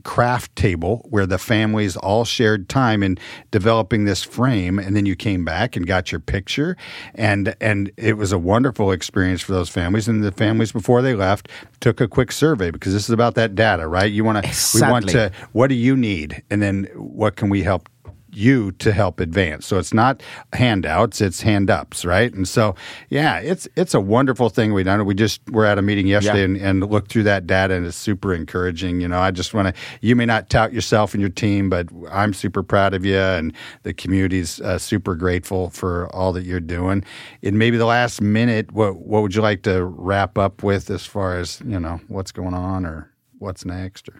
craft 0.06 0.56
table 0.56 1.06
where 1.10 1.26
the 1.26 1.40
families 1.40 1.98
all 1.98 2.24
shared 2.24 2.70
time 2.70 3.02
in 3.02 3.18
developing 3.52 4.06
this 4.06 4.24
frame 4.24 4.78
and 4.78 4.96
then 4.96 5.06
you 5.06 5.16
came 5.16 5.44
back 5.44 5.76
and 5.76 5.88
got 5.88 6.12
your 6.12 6.22
picture 6.22 6.78
and 7.16 7.56
and 7.60 7.92
it 7.98 8.16
was 8.16 8.32
a 8.32 8.38
wonderful 8.38 8.92
experience 8.92 9.42
for 9.42 9.52
those 9.52 9.68
families 9.68 10.08
and 10.08 10.24
the 10.24 10.32
families 10.32 10.72
before 10.72 11.02
they 11.02 11.16
left 11.16 11.50
took 11.80 12.00
a 12.00 12.08
quick 12.08 12.32
survey 12.32 12.70
because 12.70 12.94
this 12.94 13.04
is 13.04 13.10
about 13.10 13.34
that 13.34 13.56
data 13.56 13.88
right? 13.88 14.12
You 14.12 14.24
want 14.24 14.44
to 14.44 14.78
we 14.78 14.82
want 14.90 15.10
to 15.10 15.32
what 15.52 15.68
do 15.68 15.76
you 15.76 15.96
need? 15.98 16.44
And 16.50 16.62
then 16.62 16.86
what 16.96 17.36
can 17.36 17.50
we 17.50 17.64
help 17.64 17.90
you 18.36 18.72
to 18.74 18.92
help 18.92 19.20
advance. 19.20 19.66
So 19.66 19.78
it's 19.78 19.94
not 19.94 20.22
handouts, 20.54 21.22
it's 21.22 21.42
hand 21.42 21.70
ups, 21.70 22.06
right? 22.06 22.34
And 22.34 22.48
so 22.48 22.76
yeah, 23.10 23.40
it's 23.40 23.68
it's 23.76 23.94
a 23.94 24.00
wonderful 24.02 24.50
thing 24.50 24.74
we 24.74 24.84
done. 24.84 25.06
We 25.06 25.16
just 25.16 25.42
were 25.50 25.66
at 25.66 25.78
a 25.78 25.82
meeting 25.82 26.08
yesterday 26.08 26.40
Yeah. 26.40 26.46
and, 26.46 26.58
and 26.58 26.92
looked 26.92 27.12
through 27.12 27.24
that 27.24 27.48
data 27.48 27.74
and 27.74 27.86
it's 27.86 27.98
super 27.98 28.34
encouraging. 28.34 29.02
You 29.02 29.08
know, 29.08 29.20
I 29.20 29.32
just 29.32 29.54
want 29.54 29.74
to 29.76 29.82
you 30.02 30.16
may 30.16 30.26
not 30.26 30.50
tout 30.50 30.74
yourself 30.74 31.14
and 31.14 31.22
your 31.22 31.30
team, 31.30 31.70
but 31.70 31.88
I'm 32.12 32.34
super 32.34 32.64
proud 32.64 32.94
of 32.94 33.06
you 33.06 33.18
and 33.18 33.54
the 33.84 33.94
community's 33.94 34.60
uh, 34.62 34.78
super 34.80 35.16
grateful 35.16 35.70
for 35.70 36.08
all 36.16 36.34
that 36.34 36.44
you're 36.44 36.60
doing. 36.60 37.04
In 37.42 37.58
maybe 37.58 37.78
the 37.78 37.86
last 37.86 38.22
minute, 38.22 38.72
what 38.72 38.98
what 38.98 39.22
would 39.22 39.36
you 39.36 39.42
like 39.42 39.64
to 39.64 39.84
wrap 39.86 40.38
up 40.38 40.64
with 40.64 40.90
as 40.90 41.06
far 41.06 41.38
as, 41.38 41.62
you 41.66 41.80
know, 41.80 42.00
what's 42.08 42.32
going 42.32 42.54
on 42.54 42.86
or 42.86 43.12
what's 43.40 43.66
next 43.66 44.10
or 44.10 44.14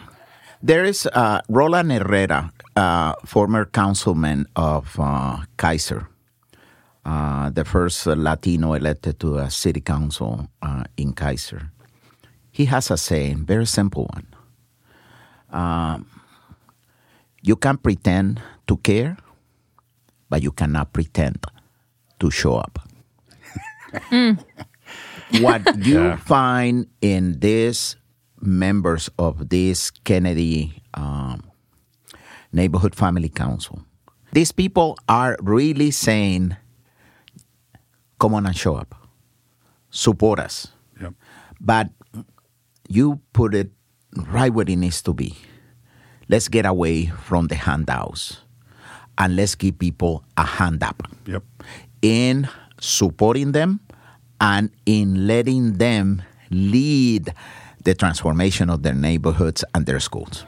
There 0.66 0.84
is 0.84 1.06
uh, 1.06 1.42
Roland 1.48 1.92
Herrera, 1.92 2.52
uh, 2.76 3.14
former 3.24 3.66
councilman 3.66 4.48
of 4.56 4.98
uh, 5.00 5.46
Keizer, 5.58 6.08
uh, 7.06 7.52
the 7.52 7.64
first 7.64 8.08
uh, 8.08 8.16
Latino 8.18 8.74
elected 8.74 9.20
to 9.20 9.38
a 9.38 9.52
city 9.52 9.80
council 9.82 10.48
uh, 10.64 10.86
in 10.98 11.14
Keizer. 11.14 11.70
He 12.50 12.66
has 12.66 12.90
a 12.90 12.98
saying, 12.98 13.46
very 13.46 13.68
simple 13.68 14.10
one. 14.12 14.26
Um, 15.52 16.08
you 17.44 17.56
can 17.56 17.78
pretend 17.78 18.42
to 18.66 18.78
care, 18.78 19.18
but 20.32 20.42
you 20.42 20.52
cannot 20.52 20.94
pretend 20.94 21.46
to 22.20 22.32
show 22.32 22.56
up. 22.56 22.80
what 25.42 25.62
you 25.86 26.02
Yeah. 26.02 26.18
find 26.18 26.88
in 27.02 27.40
these 27.40 27.98
members 28.46 29.10
of 29.18 29.50
this 29.50 29.92
Kennedy 29.92 30.82
um, 30.94 31.44
Neighborhood 32.54 32.96
Family 32.96 33.30
Council, 33.30 33.82
these 34.32 34.52
people 34.52 34.98
are 35.10 35.38
really 35.42 35.92
saying, 35.92 36.56
come 38.20 38.34
on 38.34 38.46
and 38.46 38.56
show 38.56 38.76
up, 38.76 38.96
support 39.90 40.40
us. 40.40 40.68
Yep. 41.02 41.14
But 41.60 41.90
you 42.88 43.20
put 43.34 43.56
it 43.56 43.72
right 44.32 44.54
where 44.54 44.66
it 44.68 44.76
needs 44.76 45.02
to 45.04 45.14
be. 45.14 45.36
Let's 46.30 46.48
get 46.48 46.66
away 46.66 47.08
from 47.08 47.48
the 47.48 47.56
handouts 47.56 48.40
and 49.18 49.36
let's 49.36 49.56
give 49.56 49.78
people 49.80 50.24
a 50.38 50.44
hand 50.46 50.84
up 50.84 51.04
Yep. 51.26 51.44
in 52.02 52.50
supporting 52.80 53.52
them 53.52 53.80
and 54.42 54.70
in 54.86 55.28
letting 55.28 55.74
them 55.78 56.22
lead 56.50 57.34
the 57.86 57.96
transformation 57.96 58.70
of 58.70 58.84
their 58.84 58.94
neighborhoods 58.94 59.64
and 59.74 59.86
their 59.86 60.00
schools. 60.00 60.46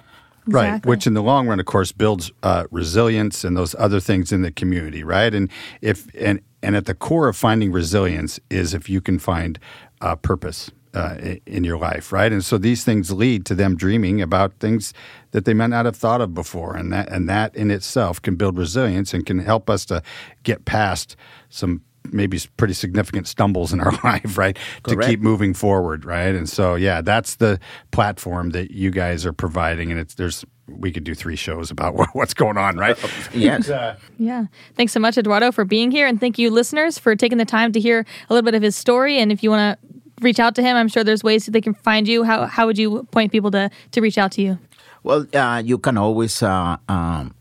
Right, 0.49 0.85
which 0.85 1.05
in 1.05 1.13
the 1.13 1.21
long 1.21 1.47
run, 1.47 1.59
of 1.59 1.65
course, 1.65 1.91
builds 1.91 2.31
uh, 2.41 2.65
resilience 2.71 3.43
and 3.43 3.57
those 3.57 3.75
other 3.75 3.99
things 3.99 4.31
in 4.31 4.43
the 4.43 4.51
community, 4.51 5.03
right? 5.03 5.33
And 5.33 5.49
if 5.81 6.07
and 6.15 6.39
and 6.63 6.73
at 6.75 6.85
the 6.85 6.93
core 6.93 7.27
of 7.27 7.35
finding 7.35 7.71
resilience 7.73 8.39
is 8.49 8.73
if 8.73 8.89
you 8.89 9.01
can 9.01 9.19
find 9.19 9.59
uh, 9.99 10.15
purpose 10.15 10.71
uh, 10.93 11.35
in 11.45 11.63
your 11.63 11.77
life, 11.77 12.11
right? 12.11 12.31
And 12.31 12.43
so 12.43 12.57
these 12.57 12.83
things 12.83 13.11
lead 13.11 13.45
to 13.47 13.55
them 13.55 13.75
dreaming 13.75 14.21
about 14.21 14.53
things 14.59 14.93
that 15.31 15.45
they 15.45 15.53
might 15.53 15.67
not 15.67 15.85
have 15.85 15.97
thought 15.97 16.21
of 16.21 16.33
before, 16.33 16.75
and 16.77 16.93
that 16.93 17.09
and 17.09 17.27
that 17.27 17.53
in 17.55 17.69
itself 17.69 18.21
can 18.21 18.35
build 18.35 18.57
resilience 18.57 19.13
and 19.13 19.25
can 19.25 19.39
help 19.39 19.69
us 19.69 19.85
to 19.85 20.01
get 20.43 20.65
past 20.65 21.15
some 21.49 21.81
maybe 22.13 22.39
pretty 22.57 22.73
significant 22.73 23.27
stumbles 23.27 23.73
in 23.73 23.79
our 23.79 23.91
life, 24.03 24.37
right? 24.37 24.57
To 24.85 24.97
keep 24.97 25.19
moving 25.19 25.53
forward, 25.53 26.05
right? 26.05 26.35
And 26.35 26.49
so, 26.49 26.75
yeah, 26.75 27.01
that's 27.01 27.35
the 27.35 27.59
platform 27.91 28.51
that 28.51 28.71
you 28.71 28.91
guys 28.91 29.25
are 29.25 29.33
providing, 29.33 29.91
and 29.91 29.99
it's 29.99 30.15
there's 30.15 30.45
we 30.67 30.91
could 30.91 31.03
do 31.03 31.15
three 31.15 31.35
shows 31.35 31.71
about 31.71 31.95
what's 32.13 32.33
going 32.33 32.57
on, 32.57 32.77
right? 32.77 32.97
Yes. 33.33 33.69
Yeah. 34.17 34.45
Thanks 34.75 34.93
so 34.93 34.99
much, 34.99 35.17
Eduardo, 35.17 35.51
for 35.51 35.65
being 35.65 35.91
here. 35.91 36.07
And 36.07 36.19
thank 36.19 36.37
you, 36.37 36.49
listeners, 36.49 36.97
for 36.97 37.15
taking 37.15 37.37
the 37.37 37.45
time 37.45 37.71
to 37.73 37.79
hear 37.79 38.05
a 38.29 38.33
little 38.33 38.45
bit 38.45 38.55
of 38.55 38.61
his 38.61 38.75
story. 38.75 39.19
And 39.19 39.31
if 39.31 39.43
you 39.43 39.49
want 39.49 39.79
to 39.79 39.87
reach 40.21 40.39
out 40.39 40.55
to 40.55 40.61
him, 40.61 40.75
I'm 40.75 40.87
sure 40.87 41.03
there's 41.03 41.23
ways 41.23 41.45
that 41.45 41.51
they 41.51 41.61
can 41.61 41.73
find 41.73 42.07
you. 42.07 42.23
How, 42.23 42.45
how 42.45 42.65
would 42.65 42.77
you 42.77 43.03
point 43.11 43.31
people 43.31 43.51
to, 43.51 43.69
to 43.91 44.01
reach 44.01 44.17
out 44.17 44.31
to 44.33 44.41
you? 44.41 44.57
Well, 45.03 45.25
uh, 45.33 45.61
you 45.63 45.77
can 45.77 45.97
always 45.97 46.41
uh, 46.41 46.77
um, 46.89 47.35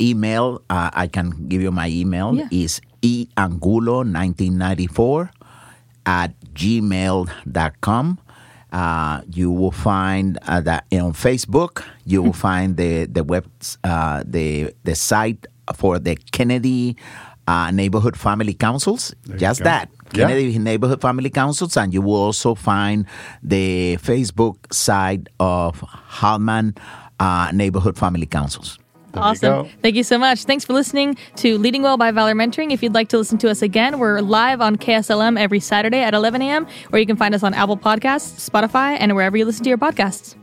email. 0.00 0.62
Uh, 0.68 0.90
I 0.92 1.06
can 1.06 1.48
give 1.48 1.62
you 1.62 1.70
my 1.70 1.88
email. 1.88 2.34
Yeah. 2.34 2.48
is 2.50 2.80
eangulo1994 3.02 5.30
at 6.06 6.32
gmail.com. 6.54 8.18
Uh, 8.70 9.22
you 9.32 9.50
will 9.50 9.70
find 9.72 10.38
uh, 10.46 10.60
that 10.60 10.84
on 10.92 11.12
Facebook. 11.14 11.82
You 12.04 12.22
will 12.22 12.34
find 12.34 12.76
the 12.76 13.06
the 13.06 13.24
web 13.24 13.46
uh, 13.82 14.22
the 14.26 14.74
the 14.84 14.94
site 14.94 15.46
for 15.74 15.98
the 15.98 16.16
Kennedy 16.32 16.96
uh, 17.46 17.70
Neighborhood 17.70 18.14
Family 18.16 18.52
Councils. 18.52 19.14
you 19.26 19.36
Just 19.38 19.64
that 19.64 19.88
Yeah. 20.12 20.26
Kennedy 20.28 20.58
Neighborhood 20.58 21.00
Family 21.00 21.30
Councils, 21.30 21.76
and 21.76 21.92
you 21.94 22.02
will 22.02 22.16
also 22.16 22.54
find 22.54 23.06
the 23.42 23.96
Facebook 24.00 24.56
side 24.72 25.28
of 25.40 25.80
Hallman 26.20 26.74
uh, 27.20 27.50
Neighborhood 27.52 27.96
Family 27.98 28.26
Councils. 28.26 28.78
There 29.12 29.22
awesome. 29.22 29.64
go. 29.64 29.70
Thank 29.82 29.96
you 29.96 30.04
so 30.04 30.18
much. 30.18 30.44
Thanks 30.44 30.64
for 30.64 30.72
listening 30.72 31.16
to 31.36 31.58
Leading 31.58 31.82
Well 31.82 31.96
by 31.96 32.10
Valor 32.10 32.34
Mentoring. 32.34 32.72
If 32.72 32.82
you'd 32.82 32.94
like 32.94 33.08
to 33.08 33.18
listen 33.18 33.38
to 33.38 33.50
us 33.50 33.62
again, 33.62 33.98
we're 33.98 34.20
live 34.20 34.60
on 34.60 34.76
KSLM 34.76 35.38
every 35.38 35.60
Saturday 35.60 36.00
at 36.00 36.14
11 36.14 36.42
a.m., 36.42 36.66
or 36.92 36.98
you 36.98 37.06
can 37.06 37.16
find 37.16 37.34
us 37.34 37.42
on 37.42 37.54
Apple 37.54 37.76
Podcasts, 37.76 38.48
Spotify, 38.48 38.96
and 38.98 39.14
wherever 39.14 39.36
you 39.36 39.44
listen 39.44 39.64
to 39.64 39.68
your 39.68 39.78
podcasts. 39.78 40.34